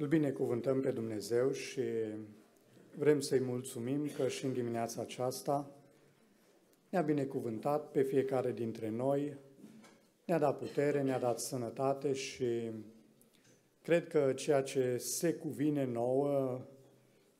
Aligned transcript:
Îl 0.00 0.06
binecuvântăm 0.06 0.80
pe 0.80 0.90
Dumnezeu 0.90 1.52
și 1.52 1.82
vrem 2.96 3.20
să-i 3.20 3.40
mulțumim 3.40 4.10
că 4.16 4.28
și 4.28 4.44
în 4.44 4.52
dimineața 4.52 5.00
aceasta 5.00 5.70
ne-a 6.90 7.00
binecuvântat 7.00 7.90
pe 7.90 8.02
fiecare 8.02 8.52
dintre 8.52 8.90
noi, 8.90 9.36
ne-a 10.24 10.38
dat 10.38 10.58
putere, 10.58 11.02
ne-a 11.02 11.18
dat 11.18 11.40
sănătate 11.40 12.12
și 12.12 12.70
cred 13.82 14.08
că 14.08 14.32
ceea 14.32 14.62
ce 14.62 14.96
se 14.96 15.34
cuvine 15.34 15.84
nouă, 15.84 16.60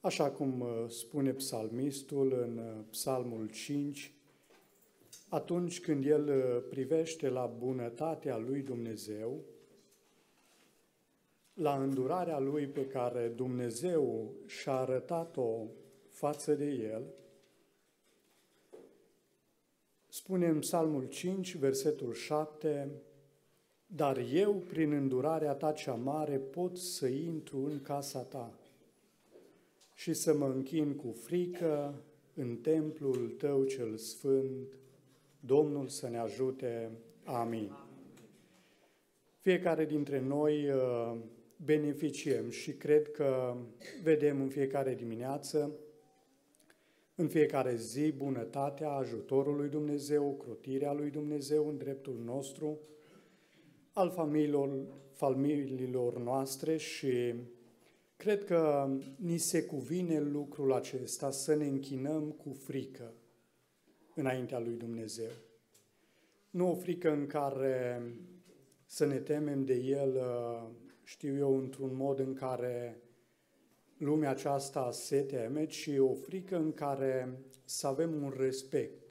așa 0.00 0.30
cum 0.30 0.64
spune 0.88 1.32
psalmistul 1.32 2.32
în 2.32 2.84
psalmul 2.90 3.48
5, 3.48 4.12
atunci 5.28 5.80
când 5.80 6.06
el 6.06 6.60
privește 6.70 7.28
la 7.28 7.46
bunătatea 7.58 8.36
lui 8.36 8.62
Dumnezeu, 8.62 9.44
la 11.58 11.82
îndurarea 11.82 12.38
lui 12.38 12.66
pe 12.66 12.86
care 12.86 13.28
Dumnezeu 13.28 14.32
și-a 14.46 14.72
arătat-o 14.72 15.66
față 16.08 16.54
de 16.54 16.64
el, 16.64 17.02
spune 20.08 20.46
în 20.46 20.58
Psalmul 20.58 21.04
5, 21.04 21.56
versetul 21.56 22.12
7, 22.12 22.90
Dar 23.86 24.18
eu, 24.32 24.54
prin 24.54 24.92
îndurarea 24.92 25.54
ta 25.54 25.72
cea 25.72 25.94
mare, 25.94 26.36
pot 26.36 26.76
să 26.76 27.06
intru 27.06 27.64
în 27.64 27.82
casa 27.82 28.22
ta 28.22 28.58
și 29.94 30.12
să 30.12 30.34
mă 30.34 30.46
închin 30.46 30.94
cu 30.94 31.12
frică 31.12 31.94
în 32.34 32.56
templul 32.56 33.34
tău 33.38 33.64
cel 33.64 33.96
sfânt. 33.96 34.78
Domnul 35.40 35.88
să 35.88 36.08
ne 36.08 36.18
ajute. 36.18 36.90
Amin. 37.24 37.72
Fiecare 39.38 39.84
dintre 39.84 40.20
noi 40.20 40.70
uh, 40.70 41.16
beneficiem 41.64 42.50
și 42.50 42.72
cred 42.72 43.10
că 43.10 43.56
vedem 44.02 44.40
în 44.40 44.48
fiecare 44.48 44.94
dimineață, 44.94 45.72
în 47.14 47.28
fiecare 47.28 47.76
zi, 47.76 48.12
bunătatea, 48.12 48.90
ajutorul 48.90 49.56
lui 49.56 49.68
Dumnezeu, 49.68 50.36
crotirea 50.36 50.92
lui 50.92 51.10
Dumnezeu 51.10 51.68
în 51.68 51.76
dreptul 51.76 52.20
nostru, 52.24 52.78
al 53.92 54.10
familiilor, 54.10 54.86
familiilor 55.12 56.18
noastre 56.18 56.76
și 56.76 57.34
cred 58.16 58.44
că 58.44 58.90
ni 59.16 59.36
se 59.36 59.64
cuvine 59.64 60.20
lucrul 60.20 60.72
acesta 60.72 61.30
să 61.30 61.54
ne 61.54 61.66
închinăm 61.66 62.30
cu 62.30 62.52
frică 62.52 63.14
înaintea 64.14 64.58
lui 64.58 64.76
Dumnezeu. 64.76 65.30
Nu 66.50 66.70
o 66.70 66.74
frică 66.74 67.12
în 67.12 67.26
care 67.26 68.02
să 68.84 69.06
ne 69.06 69.16
temem 69.16 69.64
de 69.64 69.74
El 69.74 70.20
știu 71.08 71.36
eu, 71.36 71.58
într-un 71.58 71.94
mod 71.94 72.18
în 72.18 72.34
care 72.34 73.02
lumea 73.98 74.30
aceasta 74.30 74.90
se 74.90 75.20
teme, 75.20 75.66
ci 75.66 75.90
o 75.98 76.14
frică 76.14 76.56
în 76.56 76.72
care 76.72 77.38
să 77.64 77.86
avem 77.86 78.22
un 78.22 78.34
respect. 78.36 79.02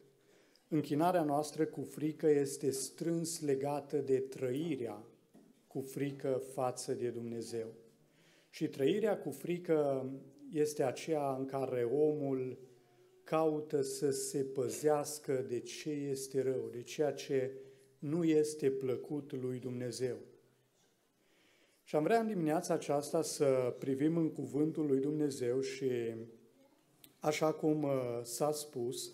Închinarea 0.67 1.23
noastră 1.23 1.66
cu 1.66 1.81
frică 1.81 2.30
este 2.30 2.70
strâns 2.70 3.42
legată 3.42 3.98
de 3.98 4.20
trăirea 4.20 5.04
cu 5.67 5.81
frică 5.81 6.42
față 6.54 6.94
de 6.94 7.09
Dumnezeu. 7.09 7.67
Și 8.50 8.67
trăirea 8.67 9.17
cu 9.17 9.32
frică 9.32 10.09
este 10.52 10.84
aceea 10.84 11.36
în 11.36 11.45
care 11.45 11.84
omul 11.84 12.58
caută 13.23 13.82
să 13.82 14.11
se 14.11 14.44
păzească 14.44 15.45
de 15.48 15.59
ce 15.59 15.89
este 15.89 16.42
rău, 16.42 16.70
de 16.72 16.82
ceea 16.82 17.14
ce 17.14 17.52
nu 18.00 18.23
este 18.23 18.70
plăcut 18.70 19.34
lui 19.34 19.59
Dumnezeu. 19.59 20.17
Și 21.88 21.95
am 21.95 22.03
vrea 22.03 22.19
în 22.19 22.27
dimineața 22.27 22.73
aceasta 22.73 23.21
să 23.21 23.75
privim 23.80 24.17
în 24.17 24.31
cuvântul 24.31 24.85
lui 24.85 24.99
Dumnezeu 24.99 25.61
și 25.61 26.15
așa 27.20 27.53
cum 27.53 27.83
uh, 27.83 28.20
s-a 28.21 28.52
spus, 28.52 29.14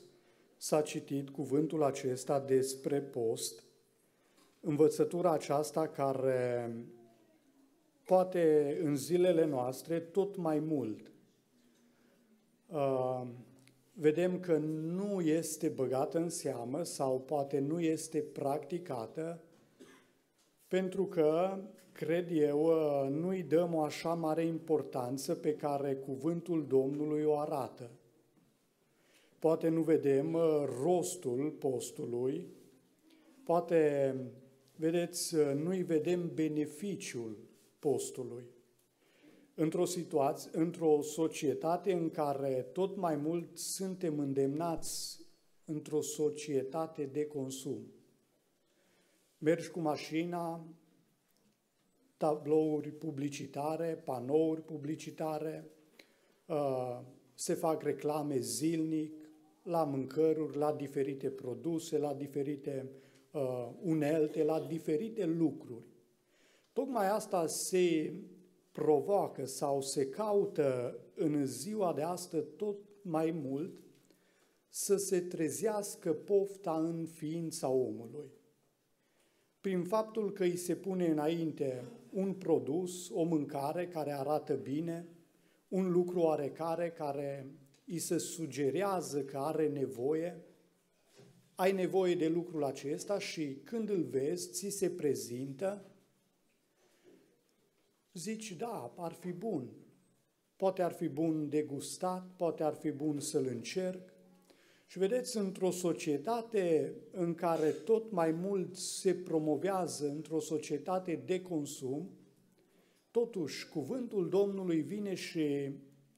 s-a 0.57 0.81
citit 0.81 1.29
cuvântul 1.29 1.83
acesta 1.83 2.39
despre 2.39 3.01
post, 3.01 3.63
învățătura 4.59 5.31
aceasta 5.31 5.88
care 5.88 6.75
poate 8.06 8.78
în 8.83 8.95
zilele 8.95 9.45
noastre 9.45 10.00
tot 10.00 10.35
mai 10.35 10.59
mult. 10.59 11.12
Uh, 12.67 13.28
vedem 13.91 14.39
că 14.39 14.57
nu 14.57 15.22
este 15.22 15.67
băgată 15.67 16.17
în 16.17 16.29
seamă 16.29 16.83
sau 16.83 17.22
poate 17.22 17.59
nu 17.59 17.79
este 17.79 18.19
practicată 18.19 19.44
pentru 20.67 21.06
că, 21.06 21.57
cred 21.94 22.31
eu, 22.31 22.66
ă, 22.66 23.08
nu-i 23.09 23.44
dăm 23.44 23.74
o 23.74 23.81
așa 23.81 24.14
mare 24.14 24.46
importanță 24.46 25.36
pe 25.36 25.56
care 25.56 25.96
cuvântul 25.96 26.68
Domnului 26.68 27.24
o 27.24 27.38
arată. 27.38 27.92
Poate 29.40 29.70
nu 29.70 29.81
vedem 29.81 30.34
ă, 30.34 30.66
rostul 30.84 31.50
postului, 31.59 32.48
poate, 33.44 34.16
vedeți, 34.76 35.36
ă, 35.36 35.54
nu-i 35.54 35.81
vedem 35.81 36.31
beneficiul 36.34 37.38
postului. 37.80 38.44
Într-o 39.56 39.86
situație, 39.86 40.50
într-o 40.54 41.02
societate 41.02 41.94
în 41.94 42.10
care 42.10 42.68
tot 42.72 42.98
mai 42.98 43.16
mult 43.16 43.58
suntem 43.58 44.20
îndemnați 44.20 45.25
într-o 45.66 46.02
societate 46.02 47.04
de 47.04 47.25
consum 47.25 47.94
mergi 49.44 49.70
cu 49.70 49.80
mașina, 49.80 50.66
tablouri 52.23 52.91
publicitare, 52.91 54.01
panouri 54.03 54.61
publicitare, 54.61 55.69
uh, 56.45 57.01
se 57.34 57.53
fac 57.53 57.81
reclame 57.81 58.39
zilnic 58.39 59.13
la 59.63 59.84
mâncăruri, 59.84 60.57
la 60.57 60.73
diferite 60.73 61.29
produse, 61.29 61.97
la 61.97 62.13
diferite 62.13 62.89
uh, 63.31 63.69
unelte, 63.81 64.44
la 64.44 64.59
diferite 64.59 65.25
lucruri. 65.25 65.85
Tocmai 66.73 67.09
asta 67.09 67.47
se 67.47 68.13
provoacă 68.72 69.45
sau 69.45 69.81
se 69.81 70.09
caută 70.09 71.00
în 71.16 71.45
ziua 71.45 71.94
de 71.94 72.01
astăzi 72.01 72.47
tot 72.56 72.78
mai 73.01 73.31
mult 73.31 73.73
să 74.69 74.95
se 74.95 75.19
trezească 75.19 76.13
pofta 76.13 76.73
în 76.73 77.06
ființa 77.06 77.69
omului 77.69 78.31
prin 79.63 79.84
faptul 79.84 80.31
că 80.31 80.44
îi 80.44 80.56
se 80.56 80.75
pune 80.75 81.07
înainte 81.07 81.85
un 82.09 82.34
produs, 82.34 83.09
o 83.09 83.24
mâncare 83.24 83.88
care 83.88 84.12
arată 84.12 84.53
bine, 84.53 85.07
un 85.68 85.91
lucru 85.91 86.19
oarecare 86.19 86.91
care 86.91 87.51
îi 87.85 88.00
se 88.00 88.18
sugerează 88.18 89.24
că 89.24 89.38
are 89.38 89.68
nevoie, 89.68 90.44
ai 91.56 91.72
nevoie 91.72 92.16
de 92.16 92.28
lucrul 92.28 92.63
acesta 92.63 93.19
și 93.19 93.57
când 93.63 93.90
îl 93.90 94.03
vezi, 94.03 94.51
ți 94.51 94.69
se 94.69 94.90
prezintă, 94.90 95.85
zici, 98.13 98.51
da, 98.51 98.94
ar 98.97 99.12
fi 99.12 99.31
bun. 99.31 99.69
Poate 100.56 100.81
ar 100.81 100.91
fi 100.91 101.07
bun 101.07 101.50
de 101.50 101.62
gustat, 101.62 102.35
poate 102.38 102.63
ar 102.63 102.74
fi 102.74 102.91
bun 102.91 103.19
să-l 103.19 103.45
încerc, 103.45 104.12
și 104.94 105.00
vedeți, 105.00 105.38
într-o 105.38 105.72
societate 105.72 106.94
în 107.12 107.36
care 107.36 107.70
tot 107.70 108.12
mai 108.12 108.31
mult 108.31 108.76
se 108.76 109.14
promovează, 109.14 110.09
într-o 110.09 110.40
societate 110.40 111.22
de 111.26 111.42
consum, 111.42 112.09
totuși 113.12 113.70
cuvântul 113.70 114.30
Domnului 114.30 114.81
vine 114.81 115.14
și 115.14 115.70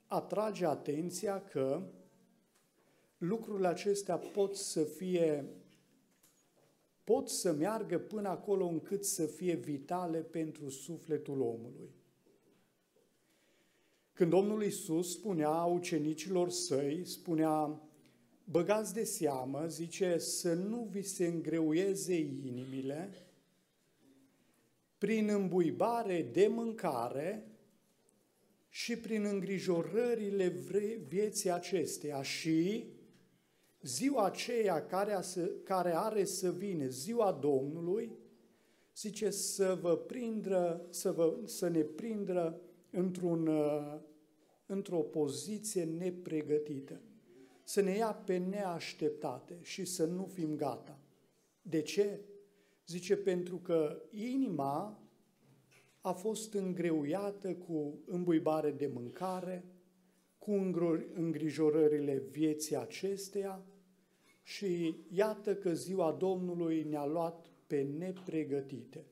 atrage 0.06 0.66
atenția 0.66 1.44
că 1.44 1.82
lucrurile 3.18 3.68
acestea 3.68 4.18
pot 4.18 4.56
să 4.56 4.84
fie, 4.84 5.46
pot 7.04 7.30
să 7.30 7.52
meargă 7.54 7.98
până 7.98 8.28
acolo 8.28 8.66
încât 8.66 9.06
să 9.06 9.26
fie 9.26 9.56
vitale 9.56 10.20
pentru 10.20 10.70
sufletul 10.70 11.42
omului. 11.42 11.90
Când 14.14 14.30
Domnul 14.30 14.64
Isus 14.64 15.12
spunea 15.12 15.64
ucenicilor 15.64 16.50
săi, 16.50 17.06
spunea, 17.06 17.80
băgați 18.46 18.94
de 18.94 19.04
seamă, 19.04 19.68
zice, 19.68 20.18
să 20.18 20.54
nu 20.54 20.88
vi 20.92 21.02
se 21.02 21.26
îngreuieze 21.26 22.16
inimile 22.20 23.10
prin 24.98 25.30
îmbuibare 25.30 26.30
de 26.34 26.48
mâncare 26.48 27.48
și 28.70 28.98
prin 28.98 29.24
îngrijorările 29.24 30.48
vieții 31.08 31.52
acesteia. 31.52 32.22
Și 32.22 32.86
ziua 33.82 34.26
aceea 34.26 34.86
care, 34.86 35.14
a 35.14 35.22
să, 35.22 35.52
care 35.64 35.96
are 35.96 36.24
să 36.24 36.52
vină, 36.52 36.86
ziua 36.86 37.32
Domnului, 37.32 38.12
zice 38.96 39.30
să 39.30 39.78
vă 39.82 39.98
prindră, 39.98 40.88
să, 40.90 41.12
vă, 41.12 41.38
să 41.46 41.68
ne 41.68 41.82
prindră 41.82 42.62
într-un, 42.90 43.50
într-o 44.66 45.00
poziție 45.00 45.84
nepregătită 45.84 47.02
să 47.68 47.82
ne 47.82 47.96
ia 47.96 48.14
pe 48.14 48.38
neașteptate 48.38 49.58
și 49.62 49.86
să 49.86 50.06
nu 50.06 50.26
fim 50.26 50.56
gata. 50.56 51.00
De 51.62 51.82
ce? 51.82 52.20
Zice, 52.88 53.16
pentru 53.18 53.58
că 53.58 54.02
inima 54.12 55.00
a 56.02 56.12
fost 56.12 56.54
îngreuiată 56.54 57.54
cu 57.56 58.00
îmbuibare 58.06 58.72
de 58.72 58.88
mâncare, 58.88 59.66
cu 60.38 60.52
îngrijorările 61.14 62.18
vieții 62.18 62.76
acesteia 62.76 63.66
și 64.44 64.96
iată 65.12 65.56
că 65.56 65.74
ziua 65.74 66.12
Domnului 66.12 66.84
ne-a 66.84 67.06
luat 67.06 67.50
pe 67.68 67.82
nepregătite. 67.82 69.06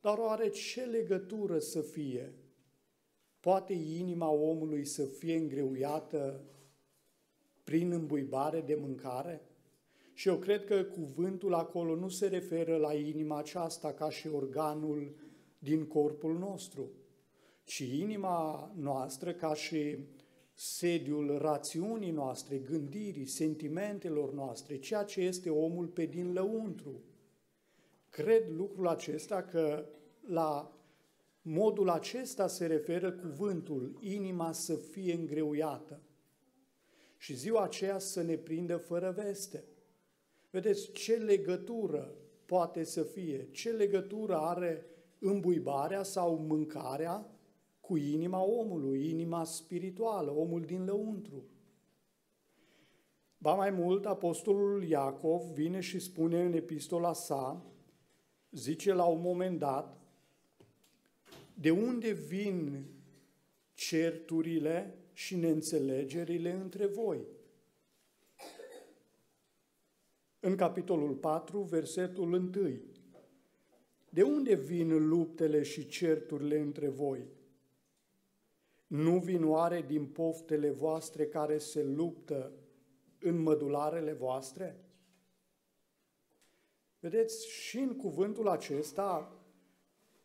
Dar 0.00 0.18
oare 0.18 0.48
ce 0.48 0.84
legătură 0.84 1.58
să 1.58 1.80
fie? 1.80 2.34
Poate 3.40 3.72
inima 3.72 4.30
omului 4.30 4.84
să 4.84 5.04
fie 5.04 5.36
îngreuiată 5.36 6.44
prin 7.64 7.90
îmbuibare 7.90 8.60
de 8.60 8.74
mâncare? 8.74 9.42
Și 10.12 10.28
eu 10.28 10.36
cred 10.36 10.64
că 10.64 10.82
cuvântul 10.82 11.54
acolo 11.54 11.94
nu 11.94 12.08
se 12.08 12.26
referă 12.26 12.76
la 12.76 12.94
inima 12.94 13.38
aceasta 13.38 13.92
ca 13.92 14.10
și 14.10 14.28
organul 14.28 15.14
din 15.58 15.86
corpul 15.86 16.38
nostru, 16.38 16.90
ci 17.64 17.78
inima 17.78 18.72
noastră 18.76 19.32
ca 19.32 19.54
și 19.54 19.98
sediul 20.52 21.38
rațiunii 21.38 22.10
noastre, 22.10 22.58
gândirii, 22.58 23.26
sentimentelor 23.26 24.32
noastre, 24.32 24.78
ceea 24.78 25.02
ce 25.02 25.20
este 25.20 25.50
omul 25.50 25.86
pe 25.86 26.06
din 26.06 26.32
lăuntru. 26.32 27.02
Cred 28.08 28.48
lucrul 28.56 28.88
acesta 28.88 29.42
că 29.42 29.86
la 30.20 30.78
modul 31.42 31.88
acesta 31.88 32.46
se 32.46 32.66
referă 32.66 33.12
cuvântul, 33.12 33.98
inima 34.00 34.52
să 34.52 34.74
fie 34.74 35.14
îngreuiată 35.14 36.00
și 37.24 37.34
ziua 37.34 37.62
aceea 37.62 37.98
să 37.98 38.22
ne 38.22 38.36
prindă 38.36 38.76
fără 38.76 39.10
veste. 39.10 39.64
Vedeți 40.50 40.92
ce 40.92 41.14
legătură 41.14 42.14
poate 42.46 42.84
să 42.84 43.02
fie, 43.02 43.48
ce 43.50 43.70
legătură 43.70 44.36
are 44.36 44.86
îmbuibarea 45.18 46.02
sau 46.02 46.36
mâncarea 46.36 47.26
cu 47.80 47.96
inima 47.96 48.42
omului, 48.42 49.08
inima 49.10 49.44
spirituală, 49.44 50.30
omul 50.30 50.60
din 50.60 50.84
lăuntru. 50.84 51.44
Ba 53.38 53.54
mai 53.54 53.70
mult, 53.70 54.06
apostolul 54.06 54.84
Iacov 54.84 55.42
vine 55.42 55.80
și 55.80 55.98
spune 55.98 56.42
în 56.42 56.52
epistola 56.52 57.12
sa, 57.12 57.64
zice 58.50 58.92
la 58.92 59.04
un 59.04 59.20
moment 59.20 59.58
dat, 59.58 60.00
de 61.54 61.70
unde 61.70 62.10
vin 62.12 62.86
certurile 63.74 64.98
și 65.14 65.36
neînțelegerile 65.36 66.52
între 66.52 66.86
voi? 66.86 67.26
În 70.40 70.56
capitolul 70.56 71.14
4, 71.14 71.60
versetul 71.60 72.32
1. 72.32 72.50
De 74.08 74.22
unde 74.22 74.54
vin 74.54 75.08
luptele 75.08 75.62
și 75.62 75.86
certurile 75.86 76.58
între 76.58 76.88
voi? 76.88 77.26
Nu 78.86 79.18
vin 79.18 79.44
oare 79.44 79.82
din 79.82 80.06
poftele 80.06 80.70
voastre 80.70 81.26
care 81.26 81.58
se 81.58 81.82
luptă 81.82 82.52
în 83.18 83.42
mădularele 83.42 84.12
voastre? 84.12 84.84
Vedeți, 86.98 87.48
și 87.48 87.78
în 87.78 87.96
cuvântul 87.96 88.48
acesta, 88.48 89.40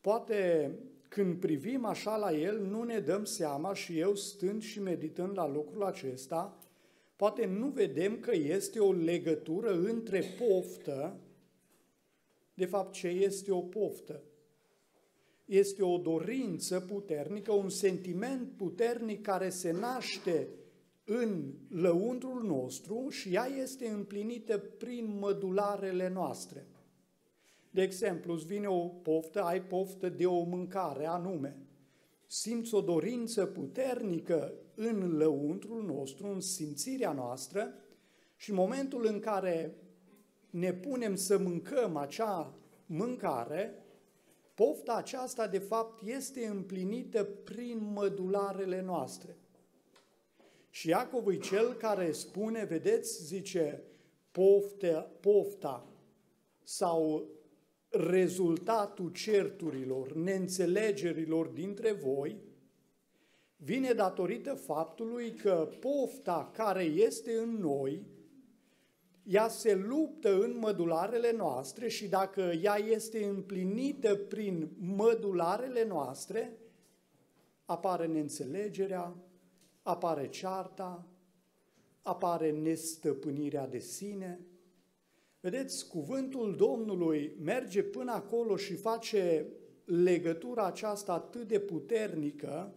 poate 0.01 0.71
când 1.09 1.39
privim 1.39 1.85
așa 1.85 2.15
la 2.15 2.33
el, 2.33 2.59
nu 2.59 2.83
ne 2.83 2.99
dăm 2.99 3.23
seama 3.23 3.73
și 3.73 3.99
eu 3.99 4.15
stând 4.15 4.61
și 4.61 4.81
meditând 4.81 5.37
la 5.37 5.47
lucrul 5.47 5.83
acesta, 5.83 6.57
poate 7.15 7.45
nu 7.45 7.67
vedem 7.67 8.19
că 8.19 8.35
este 8.35 8.79
o 8.79 8.91
legătură 8.91 9.79
între 9.79 10.23
poftă, 10.37 11.19
de 12.53 12.65
fapt 12.65 12.93
ce 12.93 13.07
este 13.07 13.51
o 13.51 13.61
poftă? 13.61 14.23
Este 15.45 15.83
o 15.83 15.97
dorință 15.97 16.79
puternică, 16.79 17.51
un 17.51 17.69
sentiment 17.69 18.51
puternic 18.57 19.21
care 19.21 19.49
se 19.49 19.71
naște 19.71 20.47
în 21.03 21.53
lăuntrul 21.69 22.43
nostru 22.43 23.09
și 23.09 23.33
ea 23.33 23.45
este 23.45 23.87
împlinită 23.87 24.57
prin 24.57 25.17
mădularele 25.19 26.09
noastre. 26.09 26.67
De 27.69 27.81
exemplu, 27.81 28.33
îți 28.33 28.45
vine 28.45 28.67
o 28.67 28.87
poftă, 28.87 29.41
ai 29.41 29.61
poftă 29.61 30.09
de 30.09 30.25
o 30.25 30.43
mâncare 30.43 31.05
anume. 31.05 31.57
Simți 32.27 32.73
o 32.73 32.81
dorință 32.81 33.45
puternică 33.45 34.53
în 34.75 35.17
lăuntrul 35.17 35.83
nostru, 35.83 36.27
în 36.27 36.39
simțirea 36.39 37.11
noastră 37.11 37.73
și 38.35 38.49
în 38.49 38.55
momentul 38.55 39.05
în 39.05 39.19
care 39.19 39.75
ne 40.49 40.73
punem 40.73 41.15
să 41.15 41.37
mâncăm 41.37 41.95
acea 41.95 42.53
mâncare, 42.85 43.85
pofta 44.53 44.93
aceasta 44.93 45.47
de 45.47 45.59
fapt 45.59 46.01
este 46.07 46.45
împlinită 46.45 47.23
prin 47.23 47.91
mădularele 47.93 48.81
noastre. 48.81 49.37
Și 50.69 50.89
Iacov 50.89 51.27
e 51.27 51.37
cel 51.37 51.73
care 51.73 52.11
spune, 52.11 52.63
vedeți, 52.63 53.23
zice, 53.25 53.83
pofte, 54.31 55.07
pofta 55.19 55.87
sau 56.63 57.27
rezultatul 57.89 59.11
certurilor, 59.11 60.13
neînțelegerilor 60.13 61.47
dintre 61.47 61.91
voi, 61.91 62.39
vine 63.55 63.93
datorită 63.93 64.53
faptului 64.53 65.33
că 65.33 65.69
pofta 65.79 66.51
care 66.53 66.83
este 66.83 67.31
în 67.33 67.49
noi, 67.49 68.05
ea 69.23 69.47
se 69.47 69.75
luptă 69.75 70.41
în 70.41 70.57
mădularele 70.57 71.31
noastre 71.31 71.87
și 71.87 72.07
dacă 72.07 72.41
ea 72.41 72.75
este 72.75 73.25
împlinită 73.25 74.15
prin 74.15 74.69
mădularele 74.77 75.85
noastre, 75.85 76.57
apare 77.65 78.05
neînțelegerea, 78.05 79.15
apare 79.81 80.27
cearta, 80.27 81.07
apare 82.01 82.51
nestăpânirea 82.51 83.67
de 83.67 83.79
sine, 83.79 84.39
Vedeți, 85.41 85.87
cuvântul 85.87 86.55
Domnului 86.55 87.35
merge 87.41 87.83
până 87.83 88.11
acolo 88.11 88.55
și 88.55 88.75
face 88.75 89.45
legătura 89.85 90.65
aceasta 90.65 91.13
atât 91.13 91.47
de 91.47 91.59
puternică 91.59 92.73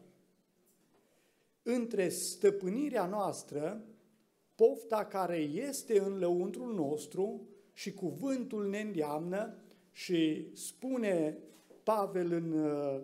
între 1.63 2.09
stăpânirea 2.09 3.07
noastră, 3.07 3.85
pofta 4.55 5.05
care 5.05 5.37
este 5.39 6.01
în 6.01 6.19
lăuntrul 6.19 6.75
nostru 6.75 7.49
și 7.73 7.93
cuvântul 7.93 8.69
ne 8.69 8.81
îndeamnă 8.81 9.57
și 9.93 10.51
spune 10.57 11.39
Pavel 11.83 12.33
în 12.33 12.53
uh, 12.53 13.01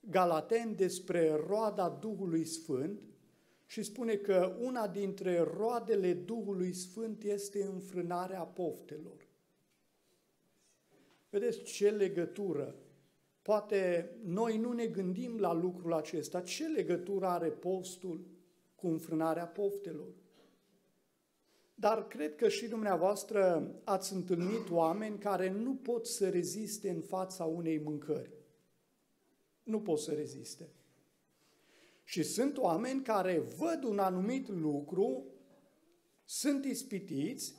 Galaten 0.00 0.74
despre 0.76 1.40
roada 1.46 1.88
Duhului 2.00 2.44
Sfânt, 2.44 3.00
și 3.68 3.82
spune 3.82 4.14
că 4.14 4.56
una 4.60 4.88
dintre 4.88 5.38
roadele 5.40 6.12
Duhului 6.12 6.72
Sfânt 6.72 7.22
este 7.22 7.62
înfrânarea 7.62 8.42
poftelor. 8.42 9.26
Vedeți 11.30 11.62
ce 11.62 11.90
legătură? 11.90 12.74
Poate 13.42 14.10
noi 14.24 14.58
nu 14.58 14.72
ne 14.72 14.86
gândim 14.86 15.38
la 15.38 15.52
lucrul 15.52 15.92
acesta. 15.92 16.40
Ce 16.40 16.66
legătură 16.66 17.26
are 17.26 17.48
postul 17.48 18.26
cu 18.74 18.86
înfrânarea 18.86 19.46
poftelor? 19.46 20.12
Dar 21.74 22.06
cred 22.06 22.34
că 22.36 22.48
și 22.48 22.68
dumneavoastră 22.68 23.72
ați 23.84 24.12
întâlnit 24.12 24.70
oameni 24.70 25.18
care 25.18 25.50
nu 25.50 25.74
pot 25.74 26.06
să 26.06 26.28
reziste 26.28 26.90
în 26.90 27.00
fața 27.00 27.44
unei 27.44 27.78
mâncări. 27.78 28.32
Nu 29.62 29.80
pot 29.80 29.98
să 29.98 30.12
reziste. 30.12 30.68
Și 32.08 32.22
sunt 32.22 32.58
oameni 32.58 33.02
care 33.02 33.38
văd 33.38 33.84
un 33.84 33.98
anumit 33.98 34.48
lucru, 34.48 35.24
sunt 36.24 36.64
ispitiți 36.64 37.54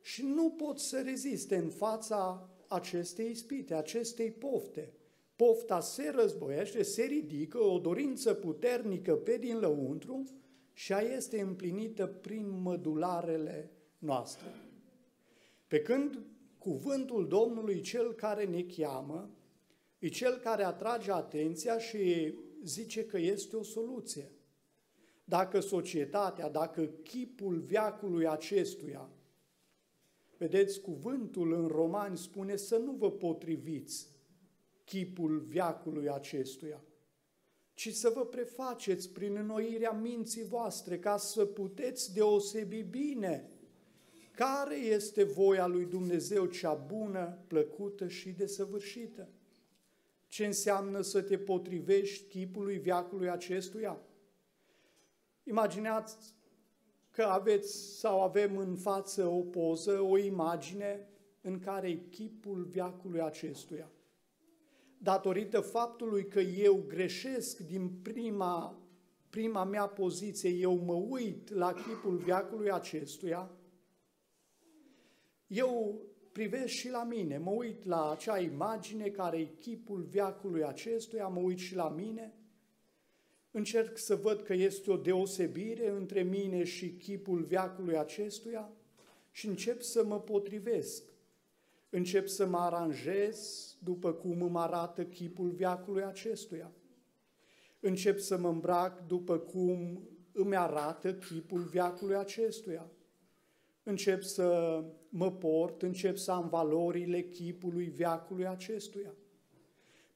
și 0.00 0.24
nu 0.24 0.50
pot 0.50 0.78
să 0.78 1.00
reziste 1.00 1.56
în 1.56 1.68
fața 1.68 2.50
acestei 2.68 3.30
ispite, 3.30 3.74
acestei 3.74 4.30
pofte. 4.30 4.92
Pofta 5.36 5.80
se 5.80 6.10
războiește, 6.14 6.82
se 6.82 7.02
ridică, 7.02 7.58
o 7.58 7.78
dorință 7.78 8.34
puternică 8.34 9.16
pe 9.16 9.36
din 9.36 9.58
lăuntru 9.58 10.24
și 10.72 10.92
ea 10.92 11.00
este 11.00 11.40
împlinită 11.40 12.06
prin 12.06 12.60
mădularele 12.62 13.70
noastre. 13.98 14.48
Pe 15.66 15.80
când 15.80 16.18
cuvântul 16.58 17.28
Domnului, 17.28 17.80
cel 17.80 18.12
care 18.12 18.44
ne 18.44 18.62
cheamă, 18.62 19.30
e 19.98 20.08
cel 20.08 20.36
care 20.36 20.64
atrage 20.64 21.12
atenția 21.12 21.78
și 21.78 22.34
zice 22.64 23.06
că 23.06 23.18
este 23.18 23.56
o 23.56 23.62
soluție. 23.62 24.30
Dacă 25.24 25.60
societatea, 25.60 26.48
dacă 26.48 26.86
chipul 26.86 27.58
viacului 27.58 28.28
acestuia, 28.28 29.10
vedeți, 30.36 30.80
cuvântul 30.80 31.52
în 31.52 31.66
Romani 31.66 32.18
spune 32.18 32.56
să 32.56 32.76
nu 32.76 32.92
vă 32.92 33.10
potriviți 33.10 34.08
chipul 34.84 35.38
viacului 35.38 36.10
acestuia, 36.10 36.84
ci 37.74 37.92
să 37.92 38.12
vă 38.14 38.26
prefaceți 38.26 39.10
prin 39.10 39.36
înnoirea 39.36 39.92
minții 39.92 40.44
voastre 40.44 40.98
ca 40.98 41.16
să 41.16 41.44
puteți 41.44 42.12
deosebi 42.14 42.82
bine 42.82 43.50
care 44.34 44.76
este 44.76 45.24
voia 45.24 45.66
lui 45.66 45.84
Dumnezeu 45.84 46.46
cea 46.46 46.74
bună, 46.74 47.38
plăcută 47.46 48.08
și 48.08 48.30
desăvârșită. 48.30 49.28
Ce 50.32 50.46
înseamnă 50.46 51.00
să 51.00 51.22
te 51.22 51.38
potrivești 51.38 52.28
chipului 52.28 52.78
viacului 52.78 53.30
acestuia? 53.30 54.00
Imaginați 55.42 56.34
că 57.10 57.22
aveți 57.22 57.98
sau 57.98 58.22
avem 58.22 58.56
în 58.56 58.76
față 58.76 59.26
o 59.26 59.40
poză, 59.40 60.00
o 60.00 60.18
imagine 60.18 61.08
în 61.40 61.58
care 61.58 61.88
e 61.90 61.94
chipul 61.94 62.64
viacului 62.64 63.20
acestuia. 63.20 63.90
Datorită 64.98 65.60
faptului 65.60 66.28
că 66.28 66.40
eu 66.40 66.84
greșesc 66.86 67.58
din 67.58 67.88
prima, 68.02 68.82
prima 69.30 69.64
mea 69.64 69.86
poziție, 69.86 70.50
eu 70.50 70.74
mă 70.74 70.94
uit 70.94 71.50
la 71.50 71.72
chipul 71.72 72.16
viacului 72.16 72.70
acestuia, 72.70 73.50
eu 75.46 76.02
privesc 76.32 76.72
și 76.72 76.90
la 76.90 77.04
mine, 77.04 77.38
mă 77.38 77.50
uit 77.50 77.84
la 77.84 78.10
acea 78.10 78.38
imagine 78.38 79.08
care 79.08 79.38
e 79.38 79.44
chipul 79.44 80.02
viacului 80.02 80.64
acestuia, 80.64 81.26
mă 81.26 81.40
uit 81.40 81.58
și 81.58 81.74
la 81.74 81.88
mine, 81.88 82.34
încerc 83.50 83.98
să 83.98 84.16
văd 84.16 84.42
că 84.42 84.52
este 84.52 84.90
o 84.90 84.96
deosebire 84.96 85.90
între 85.90 86.22
mine 86.22 86.64
și 86.64 86.92
chipul 86.92 87.42
viacului 87.42 87.96
acestuia 87.96 88.70
și 89.30 89.46
încep 89.46 89.80
să 89.80 90.04
mă 90.04 90.20
potrivesc. 90.20 91.02
Încep 91.90 92.28
să 92.28 92.46
mă 92.46 92.58
aranjez 92.58 93.68
după 93.78 94.12
cum 94.12 94.42
îmi 94.42 94.56
arată 94.56 95.04
chipul 95.04 95.50
viacului 95.50 96.04
acestuia. 96.04 96.72
Încep 97.80 98.18
să 98.18 98.38
mă 98.38 98.48
îmbrac 98.48 99.06
după 99.06 99.38
cum 99.38 100.02
îmi 100.32 100.56
arată 100.56 101.14
chipul 101.14 101.60
viacului 101.62 102.16
acestuia 102.16 102.90
încep 103.82 104.22
să 104.22 104.80
mă 105.08 105.32
port, 105.32 105.82
încep 105.82 106.16
să 106.16 106.30
am 106.30 106.48
valorile 106.48 107.22
chipului 107.22 107.84
viacului 107.84 108.46
acestuia. 108.46 109.14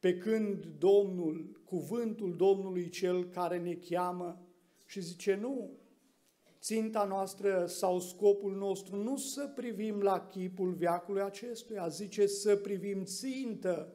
Pe 0.01 0.19
când 0.19 0.67
Domnul, 0.79 1.61
cuvântul 1.65 2.37
Domnului 2.37 2.89
cel 2.89 3.25
care 3.25 3.59
ne 3.59 3.75
cheamă 3.75 4.47
și 4.85 5.01
zice 5.01 5.35
nu, 5.35 5.71
ținta 6.61 7.05
noastră 7.05 7.67
sau 7.67 8.01
scopul 8.01 8.57
nostru 8.57 8.97
nu 8.97 9.17
să 9.17 9.53
privim 9.55 10.01
la 10.01 10.27
chipul 10.27 10.73
viacului 10.73 11.23
acestuia, 11.23 11.89
zice 11.89 12.27
să 12.27 12.57
privim 12.57 13.05
țintă 13.05 13.93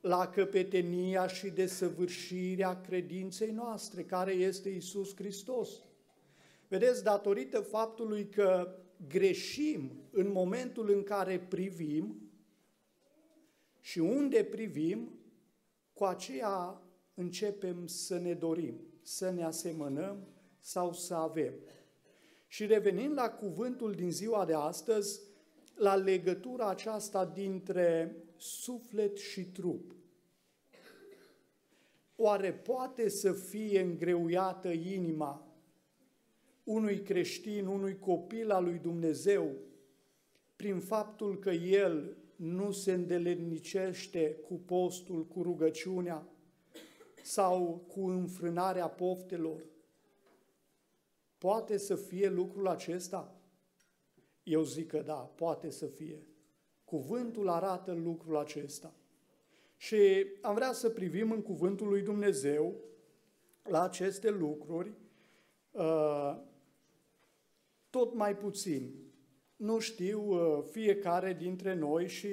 la 0.00 0.26
căpetenia 0.26 1.26
și 1.26 1.50
desăvârșirea 1.50 2.80
credinței 2.80 3.50
noastre, 3.50 4.04
care 4.04 4.32
este 4.32 4.68
Isus 4.68 5.16
Hristos. 5.16 5.85
Vedeți, 6.68 7.02
datorită 7.02 7.60
faptului 7.60 8.28
că 8.28 8.78
greșim 9.08 9.90
în 10.10 10.32
momentul 10.32 10.90
în 10.90 11.02
care 11.02 11.40
privim 11.40 12.30
și 13.80 13.98
unde 13.98 14.44
privim, 14.44 15.18
cu 15.92 16.04
aceea 16.04 16.82
începem 17.14 17.86
să 17.86 18.18
ne 18.18 18.34
dorim, 18.34 18.80
să 19.02 19.30
ne 19.30 19.44
asemănăm 19.44 20.28
sau 20.60 20.92
să 20.92 21.14
avem. 21.14 21.54
Și 22.46 22.66
revenind 22.66 23.12
la 23.12 23.30
cuvântul 23.30 23.92
din 23.92 24.10
ziua 24.10 24.44
de 24.44 24.54
astăzi, 24.54 25.20
la 25.74 25.94
legătura 25.94 26.68
aceasta 26.68 27.24
dintre 27.24 28.16
suflet 28.36 29.16
și 29.16 29.44
trup. 29.44 29.94
Oare 32.16 32.52
poate 32.52 33.08
să 33.08 33.32
fie 33.32 33.80
îngreuiată 33.80 34.68
inima 34.68 35.45
unui 36.66 37.00
creștin, 37.02 37.66
unui 37.66 37.98
copil 37.98 38.50
al 38.50 38.64
lui 38.64 38.78
Dumnezeu, 38.78 39.54
prin 40.56 40.80
faptul 40.80 41.38
că 41.38 41.50
el 41.50 42.16
nu 42.36 42.70
se 42.70 42.92
îndeletnicește 42.92 44.34
cu 44.34 44.54
postul, 44.54 45.26
cu 45.26 45.42
rugăciunea 45.42 46.26
sau 47.22 47.84
cu 47.88 48.00
înfrânarea 48.06 48.88
poftelor. 48.88 49.66
Poate 51.38 51.76
să 51.76 51.94
fie 51.94 52.28
lucrul 52.28 52.68
acesta? 52.68 53.40
Eu 54.42 54.62
zic 54.62 54.86
că 54.86 55.02
da, 55.02 55.14
poate 55.14 55.70
să 55.70 55.86
fie. 55.86 56.26
Cuvântul 56.84 57.48
arată 57.48 57.92
lucrul 57.92 58.36
acesta. 58.36 58.94
Și 59.76 60.26
am 60.40 60.54
vrea 60.54 60.72
să 60.72 60.90
privim 60.90 61.30
în 61.30 61.42
cuvântul 61.42 61.88
lui 61.88 62.02
Dumnezeu 62.02 62.74
la 63.62 63.82
aceste 63.82 64.30
lucruri, 64.30 64.92
uh, 65.70 66.36
tot 67.96 68.14
mai 68.14 68.36
puțin. 68.36 68.94
Nu 69.56 69.78
știu 69.78 70.20
uh, 70.20 70.64
fiecare 70.70 71.32
dintre 71.32 71.74
noi 71.74 72.08
și 72.08 72.28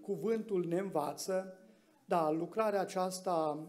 cuvântul 0.00 0.66
ne 0.66 0.78
învață, 0.78 1.58
da, 2.04 2.30
lucrarea 2.30 2.80
aceasta 2.80 3.68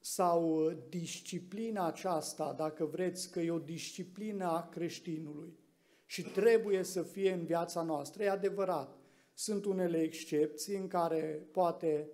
sau 0.00 0.70
disciplina 0.88 1.86
aceasta, 1.86 2.54
dacă 2.56 2.84
vreți 2.84 3.30
că 3.30 3.40
e 3.40 3.50
o 3.50 3.58
disciplină 3.58 4.44
a 4.44 4.68
creștinului 4.68 5.58
și 6.06 6.22
trebuie 6.22 6.82
să 6.82 7.02
fie 7.02 7.32
în 7.32 7.44
viața 7.44 7.82
noastră, 7.82 8.22
e 8.22 8.30
adevărat. 8.30 8.98
Sunt 9.34 9.64
unele 9.64 9.98
excepții 9.98 10.76
în 10.76 10.86
care 10.86 11.48
poate 11.52 12.10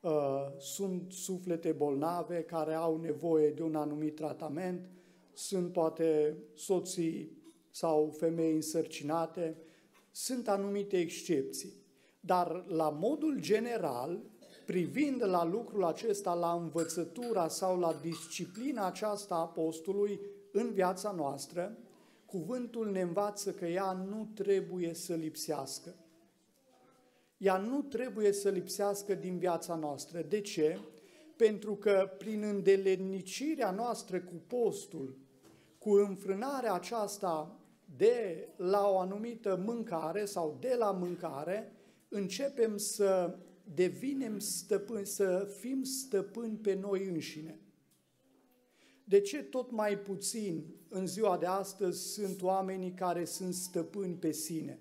uh, 0.00 0.46
sunt 0.58 1.12
suflete 1.12 1.72
bolnave 1.72 2.42
care 2.42 2.74
au 2.74 2.96
nevoie 2.96 3.50
de 3.50 3.62
un 3.62 3.74
anumit 3.74 4.14
tratament, 4.14 4.88
sunt 5.32 5.72
poate 5.72 6.36
soții 6.54 7.37
sau 7.70 8.14
femei 8.18 8.54
însărcinate, 8.54 9.56
sunt 10.10 10.48
anumite 10.48 10.98
excepții. 10.98 11.72
Dar 12.20 12.64
la 12.66 12.88
modul 12.88 13.40
general, 13.40 14.20
privind 14.66 15.24
la 15.24 15.44
lucrul 15.44 15.84
acesta, 15.84 16.34
la 16.34 16.52
învățătura 16.52 17.48
sau 17.48 17.78
la 17.78 17.98
disciplina 18.02 18.86
aceasta 18.86 19.34
a 19.34 19.38
apostolului 19.38 20.20
în 20.52 20.72
viața 20.72 21.10
noastră, 21.10 21.78
cuvântul 22.26 22.90
ne 22.90 23.00
învață 23.00 23.52
că 23.52 23.66
ea 23.66 23.92
nu 23.92 24.28
trebuie 24.34 24.94
să 24.94 25.14
lipsească. 25.14 25.94
Ea 27.36 27.56
nu 27.56 27.82
trebuie 27.82 28.32
să 28.32 28.48
lipsească 28.48 29.14
din 29.14 29.38
viața 29.38 29.74
noastră. 29.74 30.22
De 30.22 30.40
ce? 30.40 30.78
Pentru 31.36 31.74
că 31.74 32.10
prin 32.18 32.42
îndelenicirea 32.42 33.70
noastră 33.70 34.20
cu 34.20 34.34
postul, 34.46 35.18
cu 35.78 35.90
înfrânarea 35.90 36.72
aceasta 36.72 37.57
de 37.96 38.48
la 38.56 38.88
o 38.88 38.98
anumită 38.98 39.62
mâncare 39.64 40.24
sau 40.24 40.56
de 40.60 40.74
la 40.78 40.90
mâncare, 40.90 41.72
începem 42.08 42.76
să 42.76 43.38
devinem 43.74 44.38
stăpâni, 44.38 45.06
să 45.06 45.54
fim 45.58 45.82
stăpâni 45.82 46.56
pe 46.56 46.74
noi 46.74 47.06
înșine. 47.06 47.60
De 49.04 49.20
ce 49.20 49.42
tot 49.42 49.70
mai 49.70 49.98
puțin 49.98 50.64
în 50.88 51.06
ziua 51.06 51.38
de 51.38 51.46
astăzi 51.46 52.12
sunt 52.12 52.42
oamenii 52.42 52.92
care 52.92 53.24
sunt 53.24 53.54
stăpâni 53.54 54.14
pe 54.14 54.32
sine? 54.32 54.78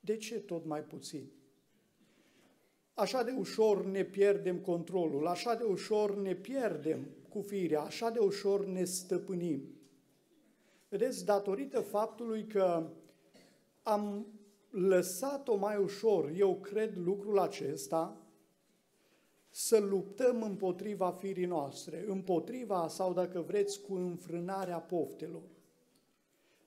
De 0.00 0.16
ce 0.16 0.40
tot 0.40 0.64
mai 0.64 0.82
puțin? 0.82 1.30
Așa 2.94 3.22
de 3.22 3.34
ușor 3.38 3.84
ne 3.84 4.04
pierdem 4.04 4.58
controlul, 4.58 5.26
așa 5.26 5.54
de 5.54 5.64
ușor 5.64 6.16
ne 6.16 6.34
pierdem 6.34 7.06
cu 7.28 7.40
firea, 7.40 7.80
așa 7.80 8.10
de 8.10 8.18
ușor 8.18 8.66
ne 8.66 8.84
stăpânim. 8.84 9.81
Vedeți, 10.92 11.24
datorită 11.24 11.80
faptului 11.80 12.46
că 12.46 12.90
am 13.82 14.26
lăsat-o 14.70 15.56
mai 15.56 15.76
ușor, 15.76 16.32
eu 16.36 16.56
cred 16.56 16.96
lucrul 16.96 17.38
acesta, 17.38 18.20
să 19.50 19.78
luptăm 19.78 20.42
împotriva 20.42 21.10
firii 21.10 21.46
noastre, 21.46 22.04
împotriva 22.06 22.88
sau, 22.88 23.12
dacă 23.12 23.40
vreți, 23.40 23.80
cu 23.80 23.94
înfrânarea 23.94 24.78
poftelor. 24.78 25.42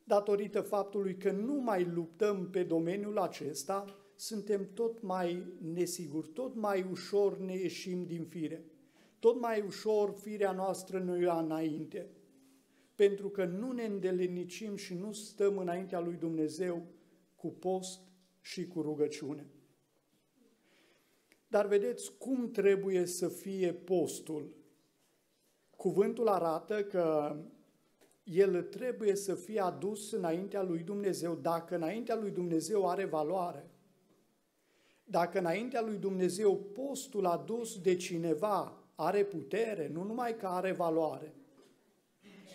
Datorită 0.03 0.61
faptului 0.61 1.17
că 1.17 1.31
nu 1.31 1.53
mai 1.53 1.83
luptăm 1.83 2.49
pe 2.49 2.63
domeniul 2.63 3.17
acesta, 3.17 3.85
suntem 4.15 4.69
tot 4.73 5.01
mai 5.01 5.43
nesiguri, 5.73 6.27
tot 6.27 6.55
mai 6.55 6.87
ușor 6.91 7.37
ne 7.37 7.53
ieșim 7.53 8.05
din 8.05 8.25
fire. 8.25 8.65
Tot 9.19 9.39
mai 9.39 9.61
ușor 9.61 10.13
firea 10.21 10.51
noastră 10.51 10.99
ne 10.99 11.19
ia 11.19 11.39
înainte 11.39 12.09
pentru 12.95 13.29
că 13.29 13.45
nu 13.45 13.71
ne 13.71 13.85
îndelenicim 13.85 14.75
și 14.75 14.93
nu 14.93 15.11
stăm 15.11 15.57
înaintea 15.57 15.99
lui 15.99 16.15
Dumnezeu 16.15 16.85
cu 17.35 17.47
post 17.47 17.99
și 18.41 18.67
cu 18.67 18.81
rugăciune. 18.81 19.47
Dar 21.47 21.67
vedeți 21.67 22.17
cum 22.17 22.51
trebuie 22.51 23.05
să 23.05 23.27
fie 23.27 23.73
postul. 23.73 24.55
Cuvântul 25.75 26.27
arată 26.27 26.83
că 26.83 27.37
el 28.23 28.63
trebuie 28.63 29.15
să 29.15 29.35
fie 29.35 29.59
adus 29.59 30.11
înaintea 30.11 30.63
lui 30.63 30.79
Dumnezeu 30.79 31.35
dacă 31.35 31.75
înaintea 31.75 32.15
lui 32.15 32.31
Dumnezeu 32.31 32.89
are 32.89 33.05
valoare. 33.05 33.69
Dacă 35.03 35.39
înaintea 35.39 35.81
lui 35.81 35.97
Dumnezeu 35.97 36.57
postul 36.57 37.25
adus 37.25 37.81
de 37.81 37.95
cineva 37.95 38.83
are 38.95 39.23
putere, 39.23 39.87
nu 39.87 40.03
numai 40.03 40.37
că 40.37 40.47
are 40.47 40.71
valoare– 40.71 41.33